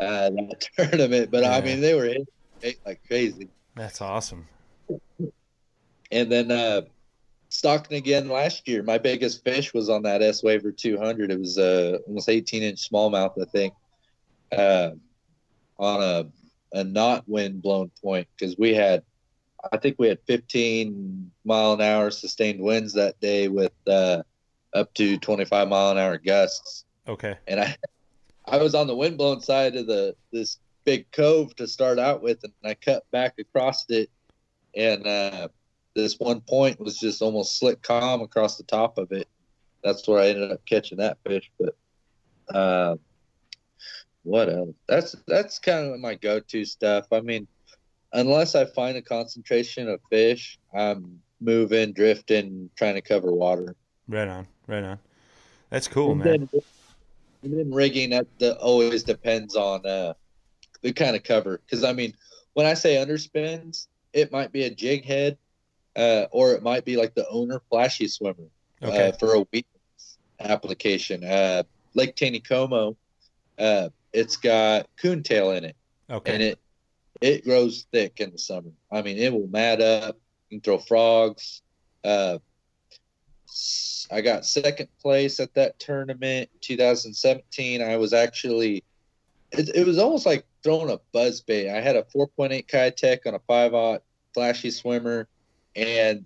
[0.00, 2.26] uh that tournament but i mean they were hitting
[2.62, 4.48] it like crazy That's awesome.
[6.10, 6.82] and then uh
[7.54, 8.82] Stockton again last year.
[8.82, 11.30] My biggest fish was on that S Waver 200.
[11.30, 13.74] It was uh, almost 18 inch smallmouth, I think,
[14.50, 14.90] uh,
[15.78, 16.26] on a
[16.76, 19.04] a not wind blown point because we had,
[19.72, 24.24] I think we had 15 mile an hour sustained winds that day with uh,
[24.74, 26.84] up to 25 mile an hour gusts.
[27.06, 27.36] Okay.
[27.46, 27.76] And I,
[28.46, 32.20] I was on the wind blown side of the this big cove to start out
[32.20, 34.10] with, and I cut back across it,
[34.74, 35.48] and uh,
[35.94, 39.28] this one point was just almost slick calm across the top of it.
[39.82, 41.50] That's where I ended up catching that fish.
[41.58, 41.76] But
[42.54, 42.96] uh,
[44.22, 44.74] what else?
[44.88, 47.06] That's that's kind of my go-to stuff.
[47.12, 47.46] I mean,
[48.12, 53.76] unless I find a concentration of fish, I'm moving, drifting, trying to cover water.
[54.08, 54.46] Right on.
[54.66, 54.98] Right on.
[55.70, 56.48] That's cool, and man.
[56.52, 56.62] Then,
[57.42, 60.14] and then rigging that the, always depends on uh,
[60.82, 61.60] the kind of cover.
[61.64, 62.14] Because I mean,
[62.54, 65.36] when I say underspins, it might be a jig head,
[65.96, 68.48] uh, or it might be like the owner flashy swimmer
[68.82, 69.08] Okay.
[69.08, 69.66] uh, for a week
[70.40, 71.24] application.
[71.24, 71.62] Uh,
[71.94, 72.96] Lake Taneycomo,
[73.58, 75.76] uh, it's got coontail in it,
[76.10, 76.34] okay.
[76.34, 76.58] and it
[77.20, 78.72] it grows thick in the summer.
[78.90, 80.18] I mean, it will mat up.
[80.48, 81.62] You can throw frogs.
[82.02, 82.38] Uh,
[84.10, 87.80] I got second place at that tournament, 2017.
[87.80, 88.84] I was actually,
[89.52, 91.70] it, it was almost like throwing a buzz bait.
[91.70, 94.02] I had a 4.8 Keitech on a 5 aught
[94.34, 95.28] flashy swimmer,
[95.76, 96.24] and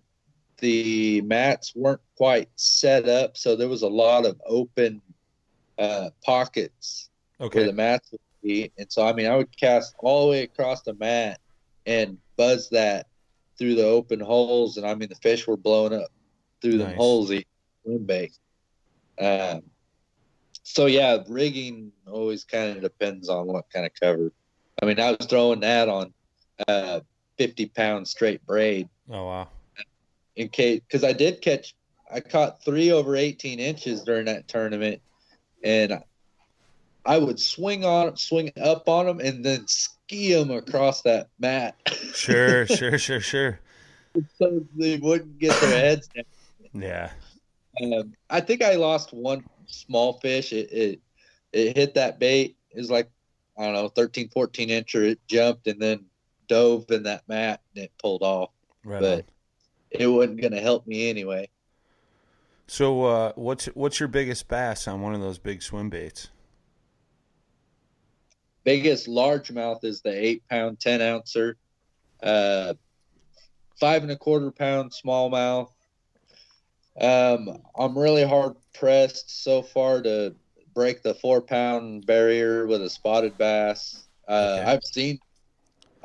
[0.58, 5.00] the mats weren't quite set up, so there was a lot of open
[5.78, 7.64] uh, pockets where okay.
[7.64, 8.72] the mats would be.
[8.78, 11.40] And so, I mean, I would cast all the way across the mat
[11.86, 13.06] and buzz that
[13.56, 14.76] through the open holes.
[14.76, 16.10] And I mean, the fish were blowing up
[16.60, 16.96] through the Nice.
[16.96, 17.44] holes, eating
[17.84, 18.36] swim bait.
[19.20, 19.62] Um,
[20.64, 24.32] so, yeah, rigging always kind of depends on what kind of cover.
[24.82, 26.12] I mean, I was throwing that on
[26.66, 27.00] uh,
[27.38, 29.48] 50 pound straight braid Oh wow.
[30.36, 31.74] in case because I did catch
[32.10, 35.00] I caught three over 18 inches during that tournament
[35.62, 36.02] and
[37.04, 41.76] I would swing on swing up on them and then ski them across that mat
[42.14, 43.60] Sure, sure, sure, sure.
[44.38, 46.24] so they wouldn't get their heads down.
[46.74, 47.10] Yeah.
[47.82, 51.00] Um, I think I lost one small fish it, it
[51.52, 53.10] it hit that bait it was like
[53.58, 56.04] I don't know 13 14 incher it jumped and then
[56.46, 58.50] dove in that mat and it pulled off
[58.88, 59.24] Right But- on.
[59.90, 61.48] it wasn't going to help me anyway
[62.66, 66.28] So, uh, what's what's your biggest bass on one of those big swim baits?
[68.64, 71.56] biggest largemouth is the eight pound, 10 ouncer,
[72.22, 72.74] uh,
[73.80, 75.70] five and a quarter pound smallmouth.
[77.00, 80.34] Um, I'm really hard pressed so far to
[80.74, 84.06] break the four pound barrier with a spotted bass.
[84.28, 84.70] Uh, Okay.
[84.72, 85.18] I've seen,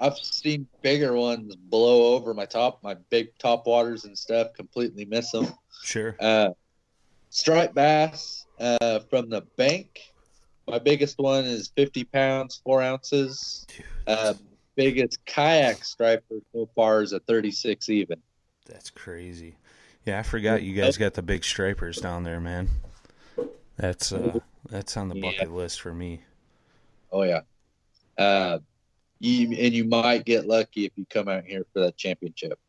[0.04, 5.06] I've seen bigger ones blow over my top, my big top waters and stuff, completely
[5.06, 5.48] miss them.
[5.82, 6.18] Sure.
[6.20, 6.50] Uh,
[7.30, 10.02] striped bass uh, from the bank.
[10.68, 13.66] My biggest one is 50 pounds, four ounces.
[14.06, 14.34] Uh,
[14.76, 18.22] biggest kayak striper so far is a 36 even.
[18.68, 19.56] that's crazy.
[20.06, 22.68] Yeah, I forgot you guys got the big stripers down there, man.
[23.78, 24.40] That's uh,
[24.70, 25.22] that's on the Yeah.
[25.22, 26.24] bucket list for me.
[27.10, 27.42] Oh yeah.
[28.18, 28.60] Uh,
[29.24, 32.60] you and you might get lucky if you come out here for that championship.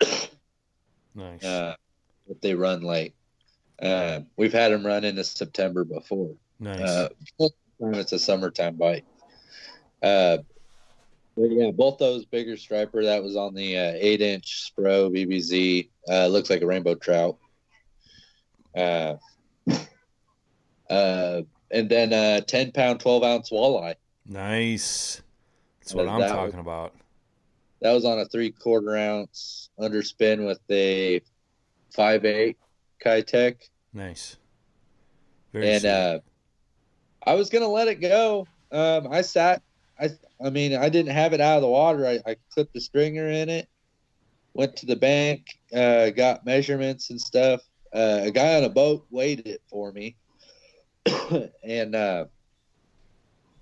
[1.16, 1.44] Nice.
[1.44, 1.76] Uh,
[2.28, 3.14] if they run late.
[3.80, 6.34] Uh, we've had them run into September before.
[6.58, 6.80] nice.
[6.80, 7.08] Uh,
[7.78, 9.04] it's a summertime bite.
[10.02, 10.38] Uh,
[11.36, 15.88] but yeah, both those bigger striper that was on the uh, eight inch Spro BBZ
[16.08, 17.38] uh, looks like a rainbow trout.
[18.76, 19.14] Uh,
[20.90, 23.96] uh, and then uh, ten pound, twelve ounce walleye.
[24.26, 25.22] Nice.
[25.84, 26.94] That's what That I'm was- talking about.
[27.82, 31.20] That was on a three quarter ounce underspin with a
[31.94, 32.56] five eight
[33.04, 33.56] Keitech.
[33.92, 34.38] Nice.
[35.52, 36.18] Very and uh,
[37.26, 38.46] I was gonna let it go.
[38.72, 39.62] Um, I sat.
[40.00, 40.08] I
[40.42, 42.06] I mean, I didn't have it out of the water.
[42.06, 43.68] I, I clipped the stringer in it.
[44.54, 47.60] Went to the bank, uh, got measurements and stuff.
[47.92, 50.16] Uh, a guy on a boat weighed it for me,
[51.62, 52.24] and uh,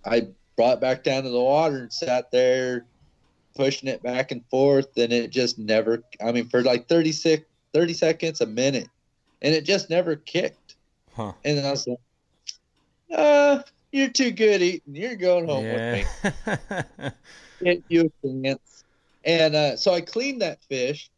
[0.07, 2.87] I brought it back down to the water and sat there
[3.55, 6.03] pushing it back and forth, and it just never.
[6.25, 8.89] I mean, for like 36, 30 seconds, a minute,
[9.41, 10.77] and it just never kicked.
[11.15, 11.33] huh.
[11.45, 11.99] And then I was like,
[13.15, 14.95] uh, you're too good eating.
[14.95, 17.11] You're going home with me.
[17.63, 18.85] Get you a chance.
[19.25, 21.11] And uh, so I cleaned that fish,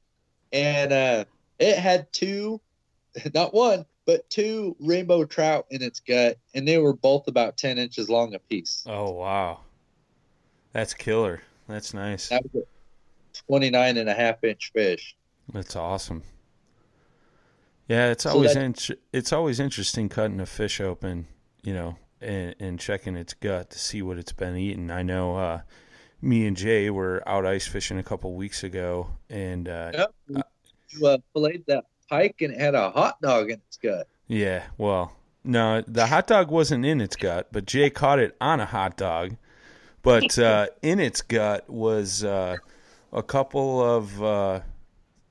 [0.52, 1.24] and uh,
[1.58, 2.60] it had two,
[3.34, 7.78] not one, but two rainbow trout in its gut, and they were both about 10
[7.78, 8.84] inches long apiece.
[8.86, 9.60] oh wow.
[10.72, 11.40] That's killer.
[11.68, 12.28] That's nice.
[12.30, 15.14] That was a 29 and a half inch fish.
[15.52, 16.22] That's awesome.
[17.88, 21.26] Yeah, it's So always that- int- it's always interesting cutting a fish open,
[21.62, 24.90] you know, and, and checking its gut to see what it's been eating.
[24.90, 25.60] I know uh,
[26.22, 30.14] me and Jay were out ice fishing a couple weeks ago, and uh, Yep.
[30.96, 34.06] You uh, filleted that pike and it had a hot dog in its gut.
[34.26, 35.12] yeah, well,
[35.44, 38.96] no, the hot dog wasn't in its gut, but Jay caught it on a hot
[38.96, 39.36] dog.
[40.02, 42.56] But uh, in its gut was uh,
[43.12, 44.60] a couple of uh,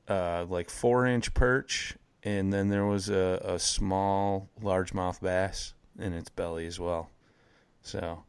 [0.08, 6.14] uh, like four inch perch, and then there was a, a small largemouth bass in
[6.14, 7.10] its belly as well.
[7.82, 8.24] So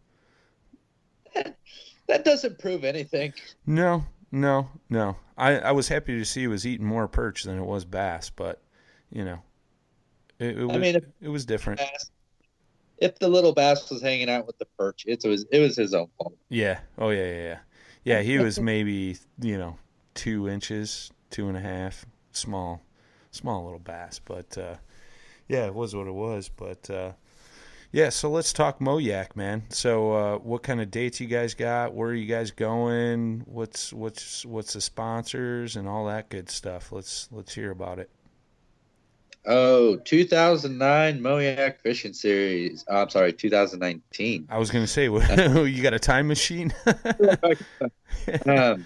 [2.07, 3.33] That doesn't prove anything.
[3.67, 4.05] no,
[4.35, 5.17] no, no.
[5.37, 8.31] I, I was happy to see it was eating more perch than it was bass,
[8.31, 8.61] but
[9.11, 9.39] you know,
[10.39, 11.79] it, it was mean, if- it was different.
[11.79, 12.11] bass.
[12.99, 15.95] If the little bass was hanging out with the perch, it was it was his
[15.95, 16.37] own fault.
[16.49, 16.81] Yeah.
[16.97, 17.59] Oh yeah, yeah, yeah.
[18.05, 19.79] Yeah, he was maybe you know
[20.15, 22.83] two inches, two and a half, small,
[23.33, 24.21] small little bass.
[24.25, 24.77] But uh,
[25.49, 26.49] yeah, it was what it was.
[26.49, 27.13] But uh,
[27.95, 29.63] yeah, so let's talk Mo-Yak, man.
[29.69, 31.95] So uh, what kind of dates you guys got?
[31.95, 33.45] Where are you guys going?
[33.47, 36.91] What's what's what's the sponsors and all that good stuff?
[36.91, 38.11] Let's let's hear about it.
[39.47, 42.85] Oh, 2009 Mo-Yak Fishing Series.
[42.89, 44.49] Oh, I'm sorry, 2019.
[44.51, 46.75] I was gonna say, you got a time machine?
[48.47, 48.85] um,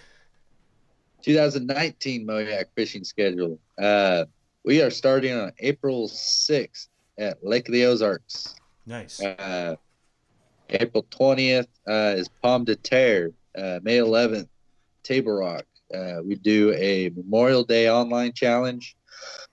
[1.23, 3.59] 2019 Mo-Yak Fishing Schedule.
[3.79, 4.27] Uh,
[4.65, 8.55] we are starting on April 6th at Lake of the Ozarks.
[8.89, 9.21] Nice.
[9.23, 9.77] Uh,
[10.71, 13.31] April 20th uh, is Pomme de Terre.
[13.57, 14.49] Uh, May 11th,
[15.03, 15.67] Table Rock.
[15.95, 18.97] Uh, we do a Memorial Day online challenge.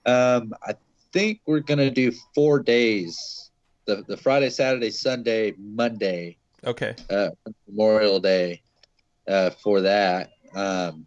[0.06, 0.74] Um, I
[1.12, 3.50] think we're going to do four days
[3.86, 6.94] the, the Friday, Saturday, Sunday, Monday, Okay.
[7.10, 7.28] uh,
[7.68, 8.62] Memorial Day
[9.28, 10.30] uh, for that.
[10.54, 11.06] Um,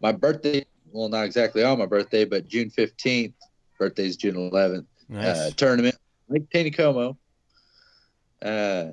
[0.00, 3.34] my birthday, well, not exactly on my birthday, but June 15th,
[3.78, 5.36] birthday's June 11th Nice.
[5.36, 5.96] uh, tournament,
[6.28, 7.16] Lake Taneycomo.
[8.42, 8.90] Uh,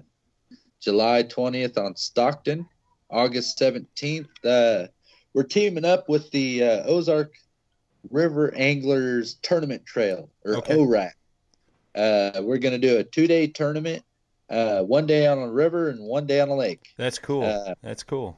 [0.81, 2.67] July 20th on Stockton.
[3.09, 4.87] August 17th, uh,
[5.35, 7.33] we're teaming up with the uh, Ozark
[8.09, 10.75] River Anglers Tournament Trail, or Okay.
[10.75, 11.11] ORAC.
[11.95, 14.03] Uh, we're going to do a two day tournament,
[14.49, 16.87] uh, one day on a river and one day on a lake.
[16.97, 17.43] That's cool.
[17.43, 18.35] uh, That's cool.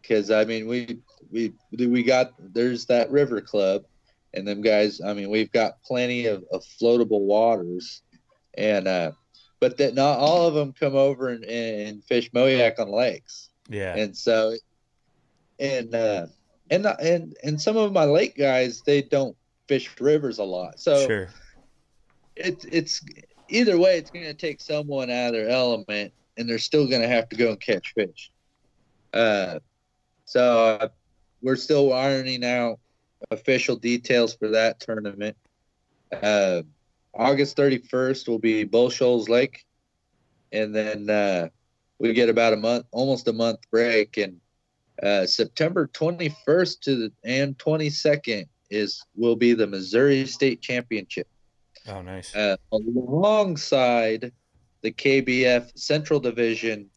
[0.00, 0.98] because I mean we
[1.32, 3.82] we we got there's that river club,
[4.32, 5.00] and them guys.
[5.00, 8.02] I mean we've got plenty of, of floatable waters,
[8.54, 9.10] and uh,
[9.62, 13.94] but that not all of them come over and, and fish Mo-Yak on lakes, Yeah.
[13.94, 14.56] and so,
[15.60, 16.26] and uh,
[16.68, 19.36] and and and some of my lake guys they don't
[19.68, 21.28] fish rivers a lot, so sure.
[22.34, 23.04] it's it's
[23.48, 27.02] either way it's going to take someone out of their element and they're still going
[27.02, 28.32] to have to go and catch fish
[29.12, 29.58] uh
[30.24, 30.88] so uh,
[31.42, 32.78] we're still ironing out
[33.30, 35.36] official details for that tournament
[36.22, 36.62] uh
[37.14, 39.64] august 31st will be bull shoals lake
[40.52, 41.48] and then uh
[41.98, 44.40] we get about a month almost a month break and
[45.02, 51.26] uh september 21st to the and 22nd is will be the missouri state championship
[51.88, 52.34] Oh, nice.
[52.34, 54.32] uh, alongside
[54.82, 56.88] the KBF Central Division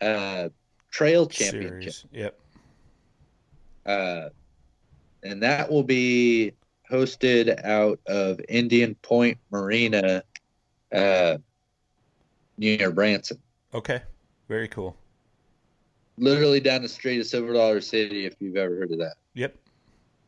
[0.00, 0.48] uh,
[0.90, 1.92] Trail Championship.
[1.92, 2.04] Series.
[2.12, 2.40] Yep.
[3.86, 4.28] Uh,
[5.22, 6.52] and that will be
[6.90, 10.22] hosted out of Indian Point Marina.
[10.92, 11.36] Uh,
[12.56, 13.38] near Branson.
[13.74, 14.02] Okay.
[14.48, 14.96] Very cool.
[16.16, 19.14] Literally down the street of Silver Dollar City, if you've ever heard of that.
[19.34, 19.54] Yep.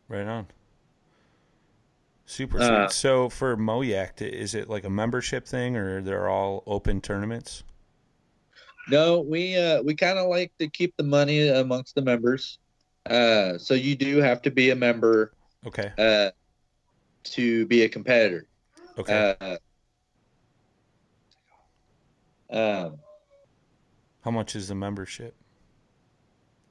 [0.08, 0.46] Right on.
[2.26, 2.94] Super Uh, sweet.
[2.96, 7.64] So for Mo-Yak, is it like a membership thing or they're all open tournaments?
[8.88, 12.58] No, we uh, we kind of like to keep the money amongst the members.
[13.06, 15.32] Uh, so you do have to be a member
[15.66, 15.92] Okay.
[15.98, 16.30] uh,
[17.24, 18.46] to be a competitor.
[18.98, 19.36] Okay.
[19.40, 19.56] Uh,
[22.50, 22.98] um,
[24.22, 25.34] How much is the membership?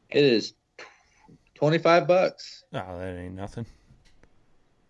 [0.10, 0.54] it is
[1.56, 2.64] twenty five bucks.
[2.74, 3.66] Oh, that ain't nothing.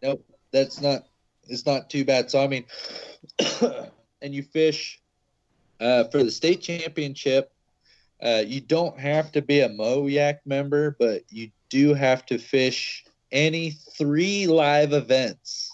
[0.01, 1.03] Nope, that's not.
[1.47, 2.32] It's not too bad.
[2.32, 2.66] So I mean,
[4.22, 5.01] and you fish
[5.80, 7.51] uh, for the state championship.
[8.22, 13.05] Uh, you don't have to be a Mo-Yak member, but you do have to fish
[13.32, 15.71] any three live events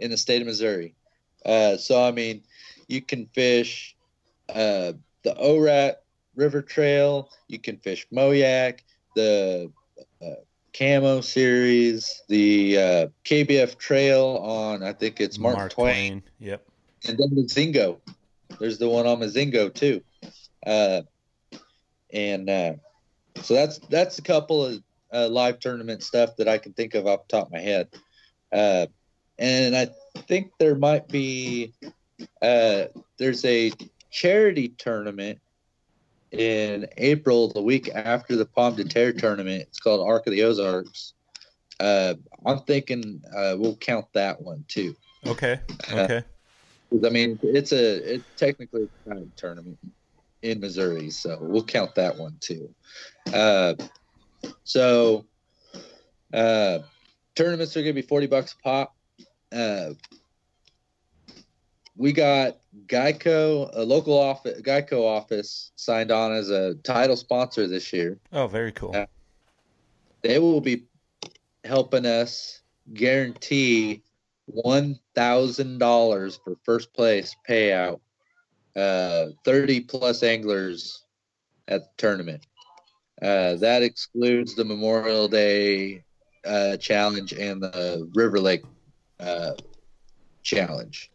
[0.00, 0.94] in the state of Missouri.
[1.44, 2.42] Uh, so I mean,
[2.88, 3.96] you can fish
[4.48, 4.92] uh,
[5.22, 5.96] the ORAT
[6.36, 7.30] River Trail.
[7.48, 8.84] You can fish Mo-Yak,
[9.14, 9.70] the
[10.24, 10.34] uh,
[10.76, 16.64] Camo Series, the uh, KBF Trail on I think it's Mark, Twain, Yep.
[17.08, 17.98] and then the Zingo.
[18.58, 20.02] There's the one on Mozingo too,
[20.66, 21.02] uh,
[22.12, 22.74] and uh,
[23.42, 24.82] so that's that's a couple of
[25.12, 27.88] uh, live tournament stuff that I can think of off the top of my head.
[28.52, 28.86] Uh,
[29.38, 29.88] and I
[30.28, 31.72] think there might be
[32.40, 32.84] uh,
[33.18, 33.72] there's a
[34.10, 35.40] charity tournament
[36.30, 39.62] in April, the week after the Pomme de Terre tournament.
[39.62, 41.14] It's called Arc of the Ozarks.
[41.78, 42.14] Uh,
[42.46, 44.94] I'm thinking uh, we'll count that one too.
[45.26, 45.60] Okay.
[45.90, 46.22] Uh, Okay.
[47.06, 49.78] I mean, it's a it technically it's kind of a tournament
[50.42, 52.68] in Missouri, so we'll count that one too.
[53.32, 53.74] Uh,
[54.64, 55.26] so
[56.32, 56.78] uh,
[57.34, 58.96] tournaments are going to be forty bucks a pop.
[59.52, 59.90] Uh,
[61.96, 67.92] we got Geico, a local office, Geico office, signed on as a title sponsor this
[67.92, 68.18] year.
[68.32, 68.92] Oh, very cool.
[68.94, 69.06] Yeah.
[70.22, 70.84] They will be
[71.64, 72.62] helping us
[72.94, 74.02] guarantee
[74.46, 78.00] one thousand dollars for first place payout.
[78.74, 81.04] Uh, Thirty plus anglers
[81.68, 82.46] at the tournament.
[83.22, 86.02] Uh, that excludes the Memorial Day
[86.44, 88.64] uh, challenge and the River Lake
[89.20, 89.52] uh,
[90.42, 91.10] challenge.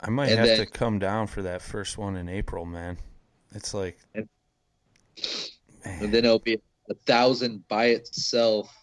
[0.00, 2.96] I might and have then- to come down for that first one in April, man.
[3.54, 4.28] It's like, And-
[5.84, 6.02] man.
[6.02, 8.74] And then it'll be a thousand by itself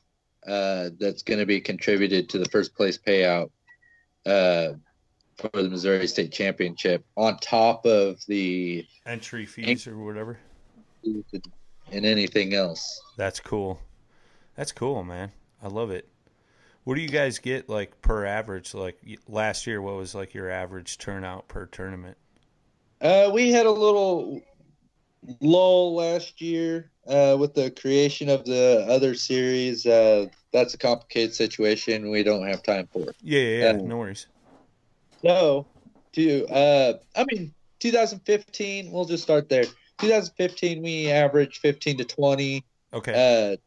[0.47, 3.49] uh, that's going to be contributed to the first place payout
[4.27, 4.73] uh,
[5.37, 10.37] for the Missouri State Championship on top of the entry fees or whatever.
[11.05, 13.01] And anything else.
[13.17, 13.79] That's cool.
[14.55, 15.31] That's cool, man.
[15.61, 16.07] I love it.
[16.83, 18.73] What do you guys get like per average?
[18.73, 22.17] Like last year, what was like your average turnout per tournament?
[23.01, 24.41] Uh, we had a little
[25.41, 29.85] lull last year uh, with the creation of the other series.
[29.85, 33.13] Uh, that's a complicated situation we don't have time for.
[33.21, 33.69] Yeah, yeah, yeah.
[33.69, 34.27] Uh, no worries.
[35.23, 35.65] So,
[36.13, 38.91] to uh, I mean, 2015.
[38.91, 39.65] We'll just start there.
[39.99, 42.63] 2015, we averaged 15 to 20.
[42.93, 43.53] Okay.
[43.53, 43.57] Uh,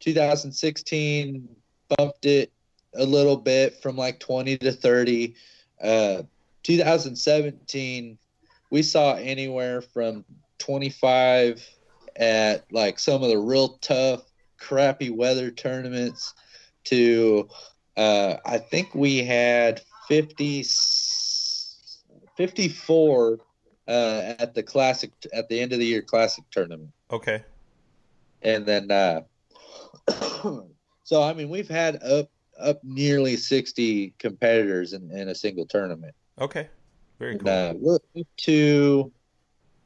[0.00, 1.48] 2016
[1.96, 2.52] bumped it
[2.94, 5.34] a little bit from like 20 to 30.
[5.82, 6.22] Uh,
[6.62, 8.18] 2017,
[8.70, 10.24] we saw anywhere from
[10.58, 11.66] 25
[12.16, 14.22] at like some of the real tough,
[14.58, 16.34] crappy weather tournaments
[16.84, 17.48] to
[17.96, 20.64] uh, I think we had 50,
[22.36, 23.38] 54
[23.86, 27.42] uh, at the classic at the end of the year classic tournament okay.
[28.42, 29.20] and then uh
[31.04, 36.14] so i mean we've had up up nearly 60 competitors in, in a single tournament
[36.40, 36.68] Okay.
[37.18, 37.50] Very and, cool.
[37.50, 39.12] uh, we're up to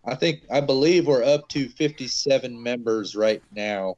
[0.05, 3.97] i think i believe we're up to 57 members right now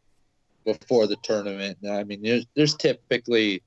[0.64, 3.62] before the tournament i mean there's, there's typically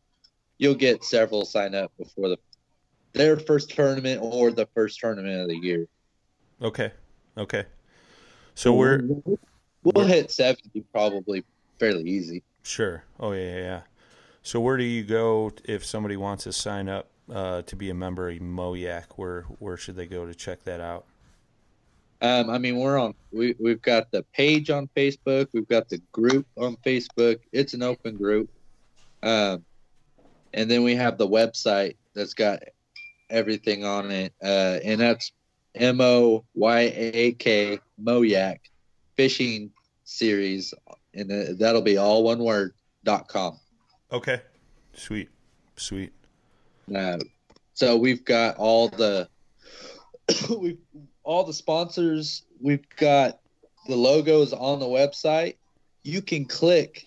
[0.57, 2.38] you'll get several sign up before the
[3.13, 5.88] their first tournament or the first tournament of the year
[6.64, 6.91] Okay.
[7.38, 7.66] Okay.
[8.55, 9.38] So we're we'll
[9.84, 11.43] we're- hit 70 probably
[11.80, 13.03] fairly easy sure.
[13.20, 13.82] Oh yeah, yeah, yeah.
[14.41, 17.93] So where do you go if somebody wants to sign up uh, to be a
[17.93, 19.18] member of Mo-Yak?
[19.18, 21.05] Where where should they go to check that out?
[22.22, 23.14] Um, I mean, we're on.
[23.32, 25.47] We we've got the page on Facebook.
[25.53, 27.39] We've got the group on Facebook.
[27.51, 28.49] It's an open group.
[29.22, 29.64] Um,
[30.53, 32.59] and then we have the website that's got
[33.30, 35.32] everything on it, uh, and that's
[35.76, 38.59] M O Y A K Moyak
[39.15, 39.71] Fishing
[40.03, 40.74] Series,
[41.13, 43.59] and that'll be all one word dot com.
[44.11, 44.41] Okay.
[44.93, 45.30] Sweet.
[45.76, 46.13] Sweet.
[46.95, 47.17] Uh,
[47.74, 49.28] so we've got all the
[50.49, 50.78] we
[51.24, 53.39] all the sponsors we've got
[53.88, 55.55] the logos on the website.
[56.03, 57.05] You can click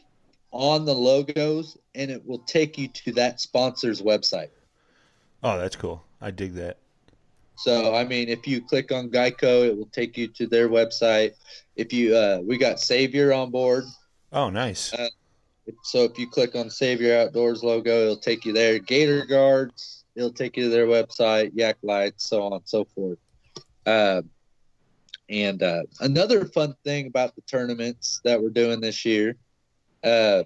[0.50, 4.50] on the logos and it will take you to that sponsor's website.
[5.42, 6.04] Oh, that's cool.
[6.20, 6.78] I dig that.
[7.56, 11.32] So I mean, if you click on Geico, it will take you to their website.
[11.74, 13.84] If you uh, we got Savior on board,
[14.32, 14.92] Oh, nice.
[14.92, 15.08] Uh,
[15.82, 18.78] so if you click on Savior Outdoors logo, it'll take you there.
[18.78, 21.52] Gator Guards, it'll take you to their website.
[21.54, 23.18] Yak Lights, so on and so forth.
[23.84, 24.22] Uh,
[25.28, 29.36] and uh, another fun thing about the tournaments that we're doing this year
[30.04, 30.44] uh,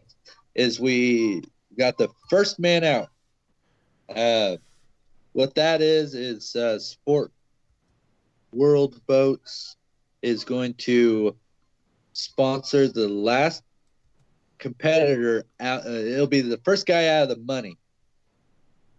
[0.55, 1.43] is we
[1.79, 3.09] got the first man out.
[5.33, 7.31] What that is is uh, Sport
[8.53, 9.77] World Boats
[10.23, 11.37] is going to
[12.13, 13.63] sponsor the last
[14.59, 15.87] competitor out.
[15.87, 17.79] Uh, it'll be the first guy out of the money,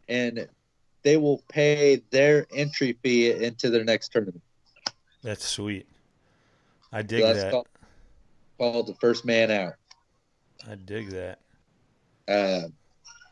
[0.08, 0.48] and
[1.04, 4.42] they will pay their entry fee into their next tournament.
[5.24, 5.88] That's sweet.
[6.92, 7.52] I dig So that's that.
[7.52, 7.68] called,
[8.58, 9.74] called the first man out.
[10.70, 11.40] I dig that.
[12.28, 12.68] Uh,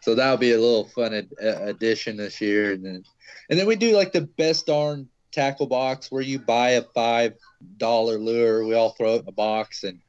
[0.02, 3.04] so that'll be a little fun ad- uh, addition this year, and then
[3.50, 7.34] and then we do like the best darn tackle box where you buy a five
[7.78, 8.66] dollar lure.
[8.66, 10.00] We all throw it in a box, and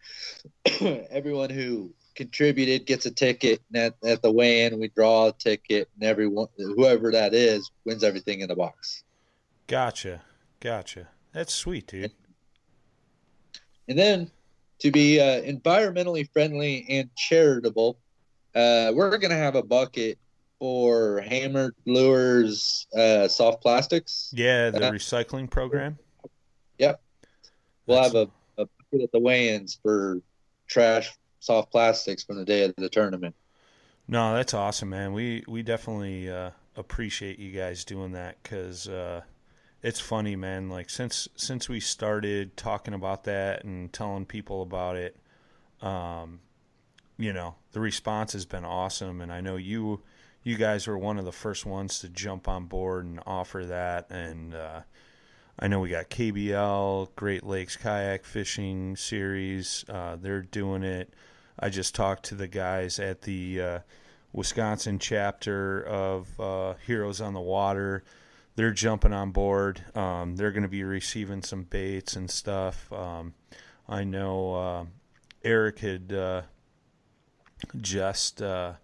[1.10, 3.62] everyone who contributed gets a ticket.
[3.72, 8.04] And at, at the weigh-in, we draw a ticket, and everyone whoever that is wins
[8.04, 9.04] everything in the box.
[9.66, 10.22] Gotcha.
[10.60, 11.08] Gotcha.
[11.32, 12.12] That's sweet, dude.
[13.88, 14.30] And then
[14.80, 17.98] to be uh, environmentally friendly and charitable,
[18.54, 20.18] uh, we're to have a bucket
[20.58, 24.30] for hammered lures, uh, soft plastics.
[24.34, 25.98] Yeah, the Uh, recycling program.
[26.78, 27.00] Yep,
[27.86, 28.28] we'll have a,
[28.58, 30.20] a bucket at the weigh-ins for
[30.66, 33.34] trash soft plastics from the day of the tournament.
[34.06, 35.12] No, that's awesome, man.
[35.12, 39.22] We we definitely uh, appreciate you guys doing that because uh,
[39.82, 40.68] it's funny, man.
[40.68, 45.16] Like since since we started talking about that and telling people about it,
[45.80, 46.40] um,
[47.20, 50.00] you know, the response has been awesome, and I know you
[50.42, 54.10] you guys were one of the first ones to jump on board and offer that,
[54.10, 54.80] and uh,
[55.58, 59.84] I know we got KBL Great Lakes Kayak Fishing Series.
[59.86, 61.12] Uh, they're doing it.
[61.58, 63.78] I just talked to the guys at the uh,
[64.32, 68.02] Wisconsin chapter of uh, Heroes on the Water.
[68.56, 69.84] They're jumping on board.
[69.94, 72.90] Um, they're going to be receiving some baits and stuff.
[72.90, 73.34] Um,
[73.86, 74.84] I know uh,
[75.44, 76.42] Eric had uh,
[77.80, 78.74] just uh,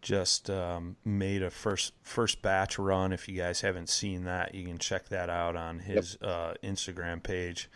[0.00, 3.12] just um, made a first first batch run.
[3.12, 7.22] If you guys haven't seen that, you can check that out on his uh, Instagram
[7.22, 7.68] page.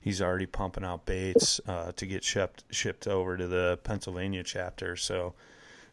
[0.00, 4.96] He's already pumping out baits uh, to get shipped shipped over to the Pennsylvania chapter.
[4.96, 5.34] So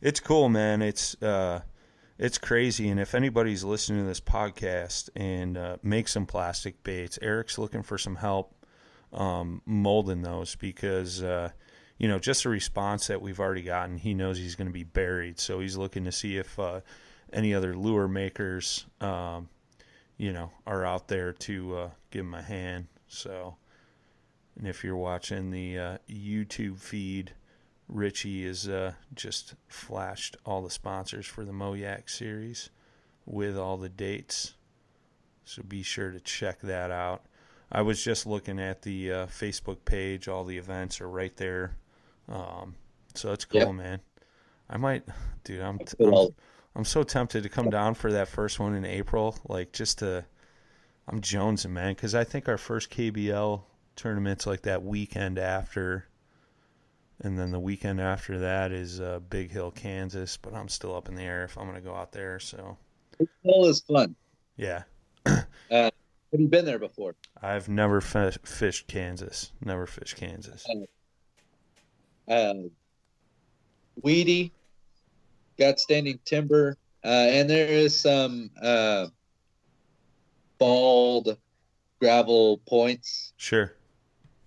[0.02, 0.82] it's cool, man.
[0.82, 1.62] It's uh,
[2.18, 2.90] it's crazy.
[2.90, 7.84] And if anybody's listening to this podcast and uh, make some plastic baits, Eric's looking
[7.84, 8.54] for some help
[9.14, 11.52] um, molding those because uh,
[11.98, 13.98] you know just the response that we've already gotten.
[13.98, 16.82] He knows he's going to be buried, so he's looking to see if uh,
[17.34, 19.50] any other lure makers, um,
[20.18, 22.88] you know, are out there to uh, give him a hand.
[23.08, 23.58] So.
[24.58, 27.34] And if you're watching the uh, YouTube feed,
[27.94, 32.72] Richy has uh, just flashed all the sponsors for the Mo-Yak series
[33.26, 34.56] with all the dates.
[35.46, 37.26] So be sure to check that out.
[37.72, 40.28] I was just looking at the uh, Facebook page.
[40.28, 41.76] All the events are right there.
[42.30, 42.76] Um,
[43.16, 43.74] so it's cool, Yep.
[43.76, 44.00] man.
[44.70, 45.04] I might,
[45.44, 45.62] dude.
[45.62, 46.28] I'm, I'm
[46.76, 50.26] I'm so tempted to come down for that first one in April, like just to.
[51.10, 53.62] I'm jonesing, man, because I think our first KBL
[53.96, 56.06] tournament's like that weekend after,
[57.22, 60.36] and then the weekend after that is uh, Big Hill, Kansas.
[60.36, 62.40] But I'm still up in the air if I'm gonna go out there.
[62.40, 62.78] So
[63.44, 64.16] Hill is fun.
[64.58, 64.84] yeah,
[65.26, 65.94] Have
[66.32, 67.16] you been there before?
[67.42, 69.54] I've never fi- fished Kansas.
[69.64, 70.66] Never fished Kansas.
[70.70, 70.74] uh,
[74.02, 74.52] weedy,
[75.58, 79.08] got standing timber, uh, and there is some uh,
[80.58, 81.38] bald
[82.00, 83.74] gravel points Sure.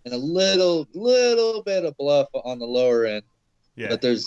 [0.05, 3.23] and a little little bit of bluff on the lower end.
[3.77, 3.89] Yeah.
[3.89, 4.27] But there's,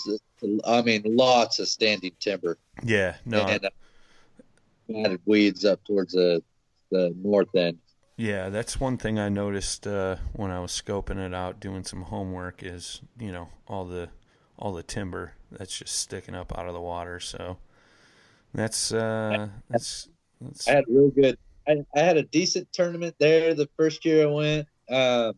[0.66, 3.16] I mean, lots of standing timber yeah.
[3.24, 3.46] No.
[3.46, 3.64] and
[4.94, 6.42] uh, weeds up towards the
[6.90, 7.78] the north end.
[8.16, 12.02] Yeah, that's one thing I noticed uh, when I was scoping it out, doing some
[12.02, 12.62] homework.
[12.62, 14.08] Is you know all the
[14.56, 17.18] all the timber that's just sticking up out of the water.
[17.18, 17.58] So
[18.54, 20.08] that's uh, that's
[20.40, 21.38] that's I had a real good.
[21.66, 24.68] I, I had a decent tournament there the first year I went.
[24.88, 25.34] Um,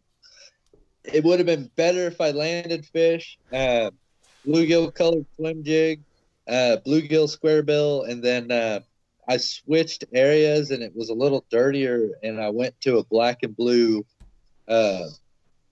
[1.05, 3.91] it would have been better if I landed fish, uh,
[4.47, 6.03] bluegill colored swim jig,
[6.49, 8.81] uh, bluegill square bill, and then uh,
[9.29, 13.39] I switched areas and it was a little dirtier, and I went to a black
[13.43, 14.05] and blue
[14.69, 15.07] uh,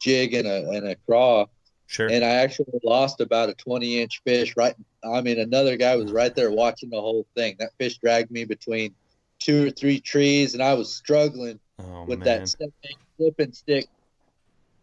[0.01, 1.47] jig and a and a craw,
[1.87, 2.09] Sure.
[2.11, 4.57] and I actually lost about a 20 inch fish.
[4.57, 4.75] Right,
[5.05, 7.57] I mean, another guy was right there watching the whole thing.
[7.59, 8.95] That fish dragged me between
[9.39, 12.41] two or three trees, and I was struggling oh with man.
[12.41, 13.87] that stepping, flipping stick,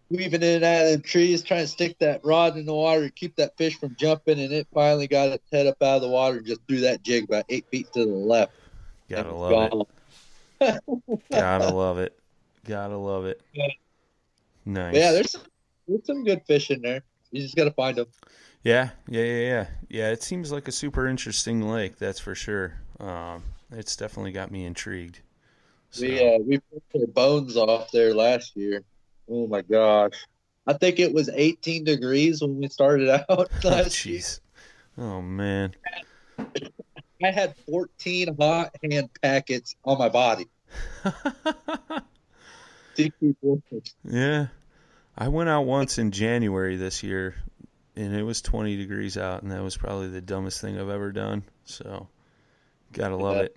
[0.09, 3.07] weaving in and out of the trees, trying to stick that rod in the water
[3.07, 4.39] to keep that fish from jumping.
[4.39, 7.03] And it finally got its head up out of the water and just threw that
[7.03, 8.53] jig about eight feet to the left.
[9.11, 9.87] Gotta love
[10.61, 11.21] it.
[11.31, 12.17] Gotta love it.
[12.65, 13.41] Gotta love it.
[13.53, 13.67] Yeah.
[14.65, 14.95] Nice.
[14.95, 15.41] Yeah, there's some,
[15.87, 17.03] there's some good fish in there.
[17.31, 18.07] You just got to find them.
[18.63, 19.67] Yeah, yeah, yeah, yeah.
[19.89, 22.79] Yeah, it seems like a super interesting lake, that's for sure.
[22.99, 25.21] Um, it's definitely got me intrigued.
[25.89, 26.59] So, We uh, we
[26.91, 28.83] put bones off there last year.
[29.29, 30.13] Oh my gosh.
[30.67, 34.21] I think it was 18 degrees when we started out oh, last year.
[34.97, 35.73] Oh man.
[37.23, 40.47] I had 14 hot hand packets on my body.
[42.95, 43.11] to
[44.05, 44.47] yeah.
[45.17, 47.35] I went out once in January this year
[47.95, 51.11] and it was 20 degrees out and that was probably the dumbest thing I've ever
[51.11, 51.43] done.
[51.65, 52.07] So,
[52.93, 53.43] gotta love Yeah.
[53.43, 53.55] it.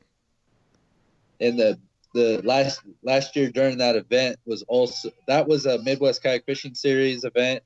[1.41, 1.79] And the
[2.15, 6.75] the last last year during that event was also that was a Midwest Kayak Fishing
[6.75, 7.63] Series event.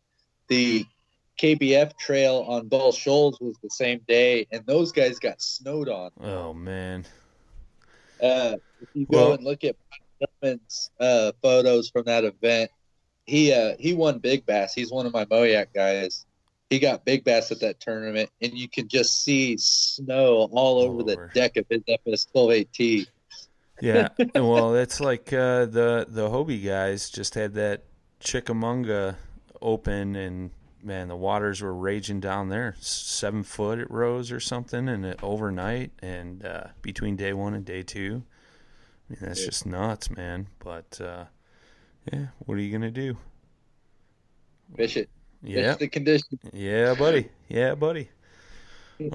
[0.49, 0.87] The
[1.39, 6.11] KBF trail on Bull Shoals was the same day, and those guys got snowed on.
[6.21, 7.05] Oh man.
[8.23, 9.77] Uh, if you go Well- and look at
[10.43, 12.71] Tillman's uh, photos from that event,
[13.27, 14.75] he uh, he won big bass.
[14.75, 16.25] He's one of my Mo-Yak guys.
[16.71, 21.03] He got big bass at that tournament, and you can just see snow all over
[21.03, 21.31] the over.
[21.35, 23.07] deck of his FS 12AT.
[23.81, 27.85] Yeah, well, it's like uh, the the Hobie guys just had that
[28.21, 29.17] Chickamauga
[29.63, 30.51] open, and
[30.83, 32.75] man, the waters were raging down there.
[32.81, 37.65] Seven foot it rose or something, and it overnight, and uh, between day one and
[37.65, 38.23] day two.
[39.09, 39.47] I mean, that's Yeah.
[39.47, 40.49] just nuts, man.
[40.59, 41.25] But uh,
[42.13, 43.17] yeah, what are you gonna do?
[44.77, 45.09] Fish it.
[45.43, 46.39] Yeah, Fish the condition.
[46.53, 47.29] yeah, buddy.
[47.49, 48.09] Yeah, buddy.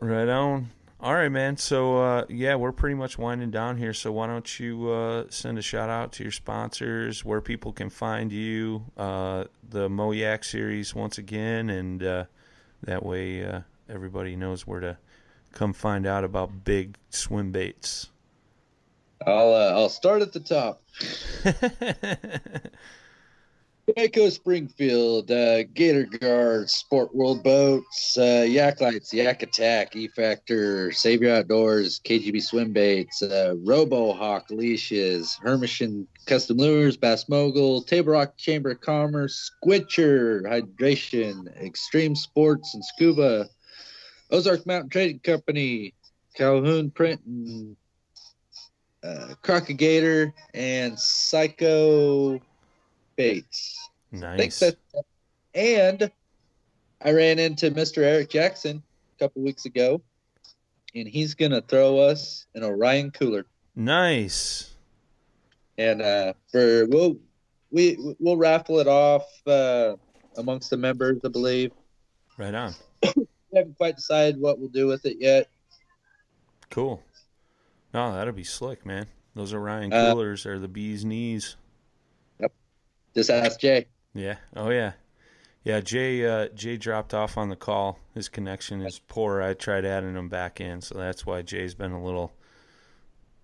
[0.00, 0.70] Right on.
[0.98, 1.58] All right, man.
[1.58, 3.92] So, uh, yeah, we're pretty much winding down here.
[3.92, 7.90] So, why don't you uh, send a shout out to your sponsors, where people can
[7.90, 12.24] find you, uh, the Moyak series once again, and uh,
[12.82, 14.96] that way uh, everybody knows where to
[15.52, 18.08] come find out about big swim baits.
[19.26, 20.82] I'll uh, I'll start at the top.
[23.94, 30.90] Waco Springfield, uh, Gator Guard, Sport World Boats, uh, Yak Lights, Yak Attack, E Factor,
[30.90, 38.14] Savior Outdoors, KGB Swim Baits, uh, Robo Hawk Leashes, Hermishan Custom Lures, Bass Mogul, Table
[38.14, 43.48] Rock Chamber of Commerce, Squitcher Hydration, Extreme Sports and Scuba,
[44.32, 45.94] Ozark Mountain Trading Company,
[46.34, 47.76] Calhoun Print and
[49.04, 52.40] uh, Crocagator, and Psycho
[53.18, 53.44] I think
[54.12, 54.58] nice.
[54.60, 54.76] that,
[55.54, 56.10] and
[57.02, 57.98] I ran into Mr.
[58.02, 58.82] Eric Jackson
[59.16, 60.00] a couple weeks ago,
[60.94, 64.74] and he's gonna throw us an Orion cooler, Nice.
[65.78, 67.16] and uh, for we'll
[67.70, 69.96] we we'll raffle it off uh,
[70.36, 71.72] amongst the members, I believe.
[72.38, 72.74] Right on.
[73.52, 75.48] We haven't quite decided what we'll do with it yet.
[76.68, 77.00] Cool.
[77.94, 79.06] No, that'll be slick, man.
[79.36, 81.56] Those Orion Uh, coolers are the bee's knees.
[83.16, 83.86] Just ask Jay.
[84.14, 84.36] Yeah.
[84.54, 84.92] Oh yeah.
[85.64, 85.80] Yeah.
[85.80, 86.26] Jay.
[86.26, 87.98] Uh, Jay dropped off on the call.
[88.14, 89.40] His connection is poor.
[89.40, 92.34] I tried adding him back in, so that's why Jay's been a little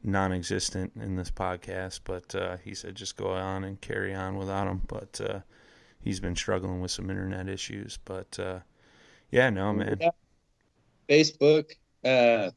[0.05, 2.01] non-existent in this podcast.
[2.05, 4.83] But uh, he said just go on and carry on without him.
[4.89, 5.41] But uh,
[6.01, 7.99] he's been struggling with some internet issues.
[8.05, 8.59] But uh,
[9.31, 9.99] yeah, no man.
[11.09, 11.73] Facebook.
[12.05, 12.51] Uh,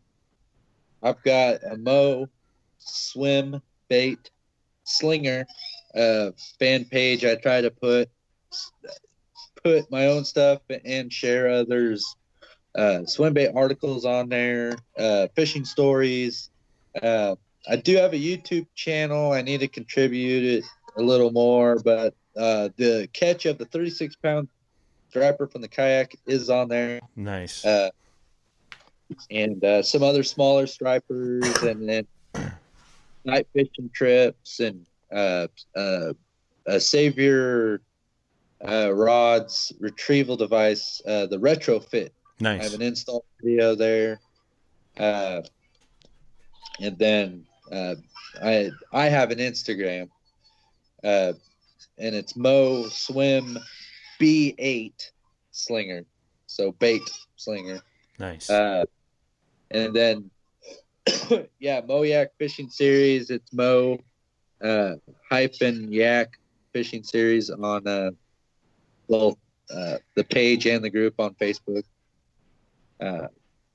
[1.01, 2.27] I've got a Mo
[2.77, 4.31] swim bait
[4.83, 5.45] slinger
[5.95, 7.23] uh, fan page.
[7.25, 8.09] I try to put
[9.63, 12.15] put my own stuff and share others
[12.75, 16.49] uh, swim bait articles on there, uh, fishing stories.
[17.01, 17.35] Uh,
[17.69, 19.31] I do have a YouTube channel.
[19.31, 20.63] I need to contribute it
[20.97, 24.49] a little more, but uh, the catch of the 36 pound
[25.09, 27.63] striper from the kayak is on there Nice.
[27.65, 27.89] uh,
[29.31, 32.07] and uh, some other smaller stripers, and then
[33.25, 36.13] night fishing trips, and uh, uh,
[36.65, 37.81] a Savior
[38.67, 42.11] uh, rods retrieval device, uh, the retrofit.
[42.39, 42.61] Nice.
[42.61, 44.19] I have an install video there,
[44.97, 45.41] uh,
[46.81, 47.95] and then uh,
[48.43, 50.09] I I have an Instagram,
[51.03, 51.33] uh,
[51.97, 53.57] and it's Mo Swim
[54.19, 55.11] B8
[55.51, 56.05] Slinger,
[56.47, 57.01] so bait
[57.37, 57.79] slinger.
[58.19, 58.49] Nice.
[58.49, 58.85] Uh,
[59.71, 60.29] and then
[61.59, 63.29] yeah, Mo Yak Fishing Series.
[63.29, 63.99] It's Mo
[64.61, 64.95] uh,
[65.29, 66.37] hyphen Yak
[66.73, 68.11] Fishing Series on uh,
[69.07, 69.37] well
[69.69, 71.83] uh, the page and the group on Facebook.
[72.99, 73.27] Uh,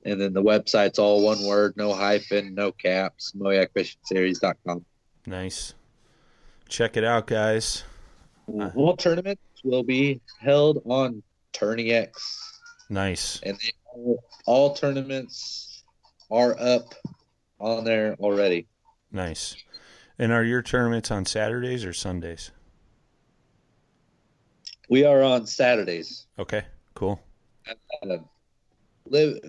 [0.03, 4.83] and then the website's all one word, no hyphen, no caps, moyakfishingseries.com.
[5.27, 5.75] Nice.
[6.67, 7.83] Check it out, guys.
[8.47, 11.21] All tournaments will be held on
[11.53, 12.61] Tourney X.
[12.89, 13.39] Nice.
[13.43, 13.57] And
[14.45, 15.83] all tournaments
[16.31, 16.95] are up
[17.59, 18.67] on there already.
[19.11, 19.55] Nice.
[20.21, 22.51] And are your tournaments on Saturdays or Sundays?
[24.87, 26.27] We are on Saturdays.
[26.37, 26.63] Okay,
[26.93, 27.19] cool.
[27.67, 28.17] Uh,
[29.07, 29.39] live,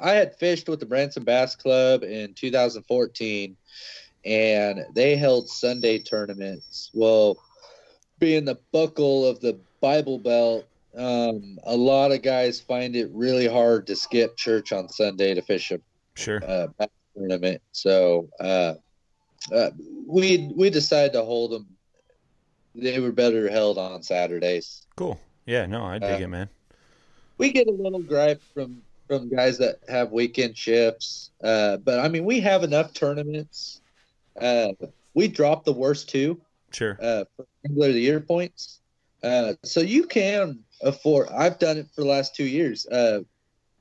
[0.00, 3.54] I had fished with the Branson Bass Club in 2014,
[4.24, 6.90] and they held Sunday tournaments.
[6.94, 7.36] Well,
[8.18, 10.64] being the buckle of the Bible Belt,
[10.96, 15.42] um, a lot of guys find it really hard to skip church on Sunday to
[15.42, 15.78] fish a
[16.14, 16.42] Sure.
[16.42, 16.68] uh,
[17.14, 17.60] tournament.
[17.72, 18.74] So uh,
[19.52, 19.70] uh,
[20.06, 21.66] we we decided to hold them.
[22.74, 24.86] They were better held on Saturdays.
[24.96, 25.18] Cool.
[25.46, 26.48] Yeah, no, I dig Uh, it, man.
[27.38, 32.08] We get a little gripe from from guys that have weekend shifts, uh, but I
[32.08, 33.80] mean we have enough tournaments.
[34.40, 34.72] Uh,
[35.14, 36.40] we dropped the worst two
[36.72, 36.98] Sure.
[37.00, 38.80] uh, for of the Year points.
[39.22, 41.28] Uh, so you can afford.
[41.28, 42.86] I've done it for the last two years.
[42.86, 43.20] Uh,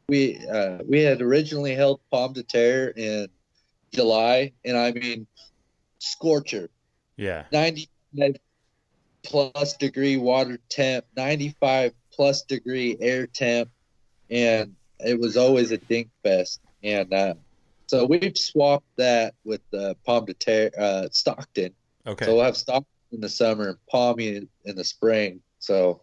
[0.08, 3.28] we uh, we had originally held Pomme de Terre in
[3.94, 5.26] July, and I mean
[6.04, 6.70] scorcher,
[7.18, 7.46] Yeah.
[7.52, 8.36] ninety five
[9.24, 13.70] plus degree water temp, ninety five plus degree air temp,
[14.30, 16.60] and it was always a dink fest.
[16.84, 17.36] And uh,
[17.88, 21.74] so we've swapped that with uh, Pomme de Terre, uh, Stockton.
[22.06, 22.26] Okay.
[22.26, 25.42] So we'll have Stockton in the summer and palmy in, in the spring.
[25.60, 26.02] So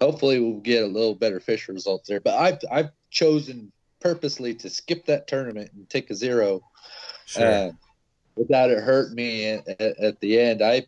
[0.00, 2.20] hopefully we'll get a little better fish results there.
[2.20, 6.62] But I've I've chosen purposely to skip that tournament and take a zero
[7.26, 7.72] sure.
[8.36, 10.62] Uh, without it hurting me at, at, the end.
[10.62, 10.86] I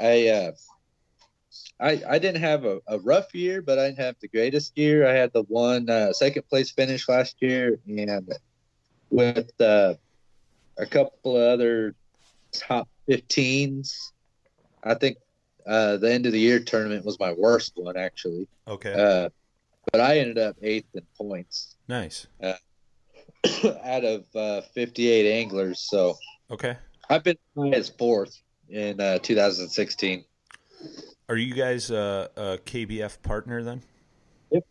[0.00, 0.52] I uh,
[1.80, 5.06] I I didn't have a, a rough year, but I didn't have the greatest year.
[5.06, 8.32] I had the one uh, second place finish last year, and
[9.10, 9.94] with uh,
[10.78, 11.94] a couple of other
[12.52, 14.12] top 15s.
[14.84, 15.18] I think
[15.66, 18.48] uh, the end of the year tournament was my worst one actually.
[18.66, 18.92] okay.
[18.92, 19.28] Uh,
[19.92, 22.26] but I ended up eighth in points nice.
[22.42, 25.80] out of uh, 58 anglers.
[25.80, 26.16] So
[26.50, 26.76] Okay.
[27.10, 27.38] I've been
[27.72, 30.24] as fourth in uh, 2016.
[31.28, 33.82] Are you guys uh, a KBF partner then?
[34.50, 34.64] Yep.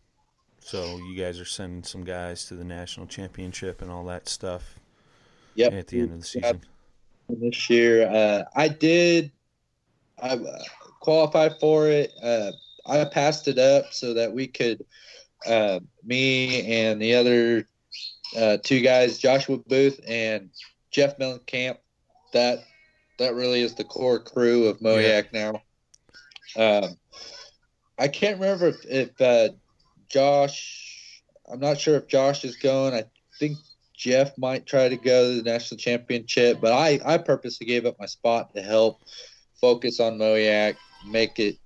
[0.60, 4.78] So you guys are sending some guys to the national championship and all that stuff
[5.54, 5.72] Yep.
[5.72, 6.60] at the end of the season.
[7.28, 9.30] This year, uh, I did.
[10.20, 10.62] I uh,
[11.00, 12.12] qualified for it.
[12.22, 12.52] Uh,
[12.86, 14.84] I passed it up so that we could,
[15.46, 17.68] uh, me and the other
[18.36, 20.50] uh, two guys, Joshua Booth and
[20.90, 21.78] Jeff Mellencamp.
[22.32, 22.58] That
[23.18, 25.62] that really is the core crew of Mo-Yak now.
[26.56, 26.96] Um,
[27.98, 29.54] I can't remember if, if uh,
[30.08, 31.22] Josh.
[31.50, 32.94] I'm not sure if Josh is going.
[32.94, 33.04] I
[33.38, 33.56] think
[33.96, 37.98] Jeff might try to go to the national championship, but I, I purposely gave up
[37.98, 39.00] my spot to help
[39.60, 40.76] focus on Mo-Yak,
[41.06, 41.56] make it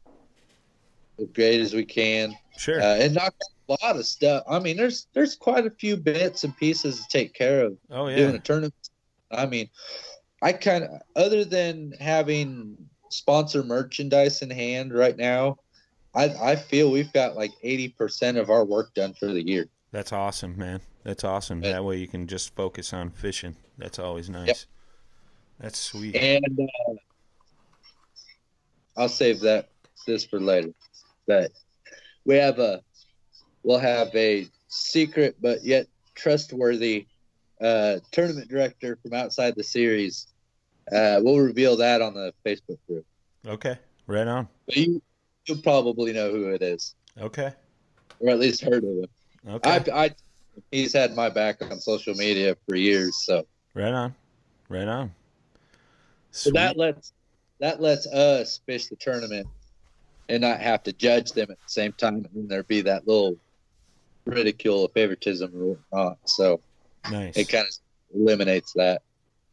[1.19, 2.81] as great as we can, Sure.
[2.81, 3.35] uh, and knock
[3.69, 4.45] a lot of stuff.
[4.49, 8.09] I mean, there's there's quite a few bits and pieces to take care of oh
[8.09, 8.17] yeah.
[8.17, 8.75] doing a tournament.
[9.33, 9.69] I mean,
[10.43, 12.77] I kind of other than having
[13.11, 15.59] sponsor merchandise in hand right now,
[16.15, 19.67] I I feel we've got like eighty percent of our work done for the year.
[19.93, 20.81] That's awesome, man.
[21.05, 21.63] That's awesome.
[21.63, 21.73] Yeah.
[21.73, 23.57] That way you can just focus on fishing.
[23.79, 24.67] That's always nice.
[25.61, 26.17] That's sweet.
[26.17, 26.45] And
[26.89, 26.95] uh,
[28.97, 29.69] I'll save that
[30.07, 30.73] this for later.
[31.27, 31.53] But
[32.25, 32.83] we have a
[33.63, 37.07] we'll have a secret but yet trustworthy
[37.63, 40.27] uh, tournament director from outside the series.
[40.91, 43.07] Uh, we'll reveal that on the Facebook group.
[43.47, 43.79] Okay.
[44.07, 44.49] Right on.
[44.67, 45.03] But you
[45.47, 47.53] you'll probably know who it is, Okay.
[48.21, 49.07] or at least heard of him.
[49.49, 49.91] Okay.
[49.93, 50.11] I, I
[50.71, 54.15] he's had my back on social media for years, so right on.
[54.69, 55.13] Right on.
[56.31, 57.13] So that lets
[57.61, 59.47] that lets us fish the tournament
[60.29, 63.07] and not have to judge them at the same time, and then there be that
[63.07, 63.37] little
[64.25, 66.19] ridicule of favoritism or whatnot.
[66.25, 66.61] So
[67.11, 67.37] nice.
[67.37, 67.75] it kind of
[68.15, 69.03] eliminates that.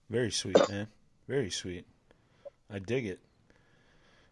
[0.10, 0.88] Very sweet, man.
[1.28, 1.86] Very sweet.
[2.72, 3.20] I dig it.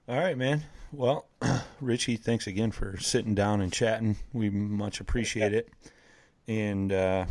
[0.07, 0.63] All right, man.
[0.91, 1.25] Well,
[1.81, 4.15] Richy, thanks again for sitting down and chatting.
[4.33, 5.69] We much appreciate it.
[6.47, 7.25] And uh,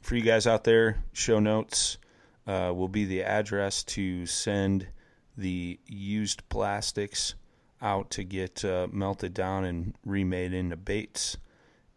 [0.00, 1.98] for you guys out there, show notes
[2.46, 4.88] uh, will be the address to send
[5.36, 7.34] the used plastics
[7.80, 11.36] out to get uh, melted down and remade into baits.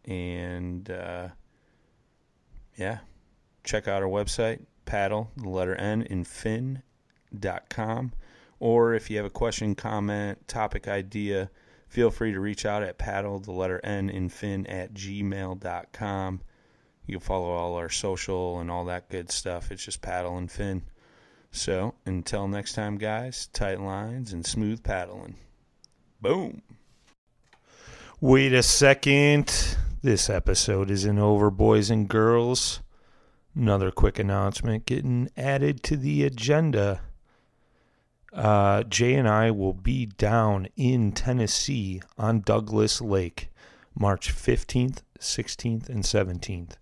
[0.03, 1.29] And uh,
[2.75, 2.99] yeah,
[3.65, 6.83] check out our website paddle, the letter N, in fin.com.
[8.59, 11.49] Or if you have a question, comment, topic idea,
[11.87, 16.41] feel free to reach out at paddle, the letter N, in fin at gmail.com.
[17.05, 19.71] You can follow all our social and all that good stuff.
[19.71, 20.83] It's just paddle and fin.
[21.51, 25.35] So until next time, guys, tight lines and smooth paddling.
[26.21, 26.61] Boom.
[28.19, 29.77] Wait a second.
[30.01, 32.81] This episode isn't over, boys and girls.
[33.57, 36.99] Another quick announcement getting added to the agenda.
[38.33, 43.49] Uh, Jay and I will be down in Tennessee on Douglas Lake
[43.97, 46.73] March 15th, 16th, and 17th.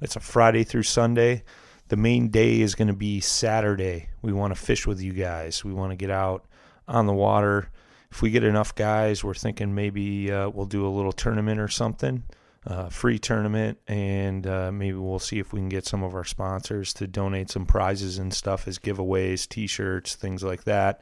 [0.00, 1.44] It's a Friday through Sunday.
[1.86, 4.08] The main day is going to be Saturday.
[4.20, 5.64] We want to fish with you guys.
[5.64, 6.46] We want to get out
[6.88, 7.70] on the water.
[8.10, 11.68] If we get enough guys, we're thinking maybe uh, we'll do a little tournament or
[11.68, 12.24] something,
[12.66, 16.24] uh, free tournament, and uh, maybe we'll see if we can get some of our
[16.24, 21.00] sponsors to donate some prizes and stuff as giveaways, T-shirts, things like that,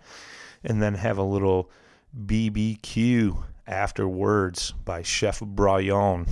[0.62, 1.70] and then have a little
[2.24, 6.26] BBQ afterwards by Chef Braillon.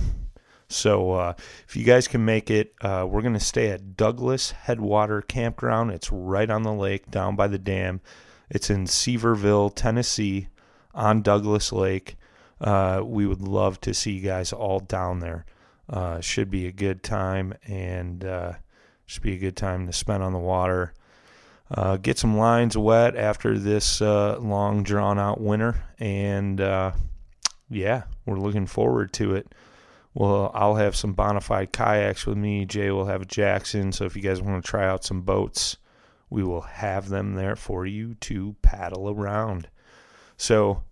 [0.67, 1.33] So uh,
[1.67, 5.91] if you guys can make it, uh, we're going to stay at Douglas Headwater Campground.
[5.91, 8.01] It's right on the lake, down by the dam.
[8.49, 10.47] It's in Sevierville, Tennessee,
[10.93, 12.17] on Douglas Lake.
[12.59, 15.45] Uh, we would love to see you guys all down there.
[15.89, 18.53] Uh, should be a good time, and uh,
[19.05, 20.93] should be a good time to spend on the water.
[21.69, 26.59] Uh, get some lines wet after this long, drawn out winter, and
[27.69, 29.53] yeah, we're looking forward to it
[30.15, 32.65] well, I'll have some bonafide kayaks with me.
[32.65, 33.91] Jay will have a Jackson.
[33.91, 35.75] So if you guys want to try out some boats,
[36.29, 39.67] we will have them there for you to paddle around.
[40.37, 40.83] So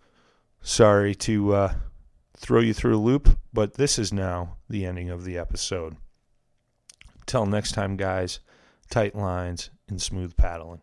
[0.64, 1.74] sorry to uh,
[2.36, 5.97] throw you through a loop, but this is now the ending of the episode.
[7.28, 8.39] Till next time, guys,
[8.89, 10.82] tight lines and smooth paddling.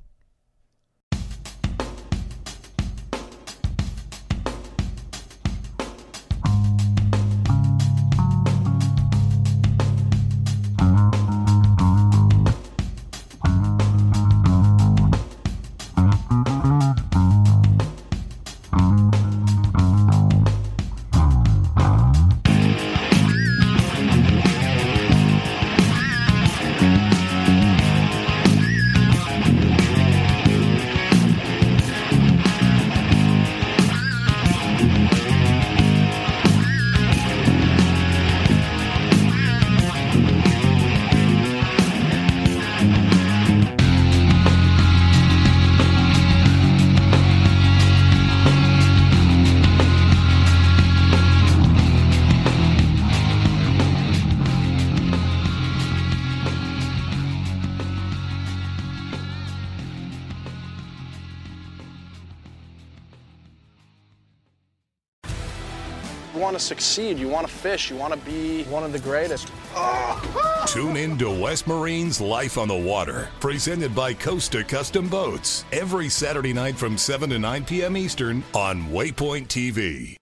[66.70, 67.18] Succeed.
[67.18, 67.90] You want to fish.
[67.90, 69.50] You want to be one of the greatest.
[70.66, 76.08] Tune in to West Marine's Life on the Water, presented by Costa Custom Boats, every
[76.08, 77.96] Saturday night from 7 to 9 p.m.
[77.96, 80.14] Eastern on Waypoint TV.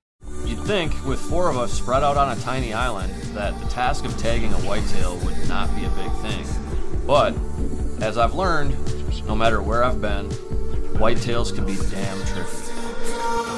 [0.46, 4.07] You'd think, with four of us spread out on a tiny island, that the task
[4.07, 6.46] of tagging a whitetail would not be a big thing.
[7.07, 7.34] But,
[8.03, 8.74] as I've learned,
[9.26, 10.30] no matter where I've been,
[10.96, 13.57] whitetails can be damn tricky.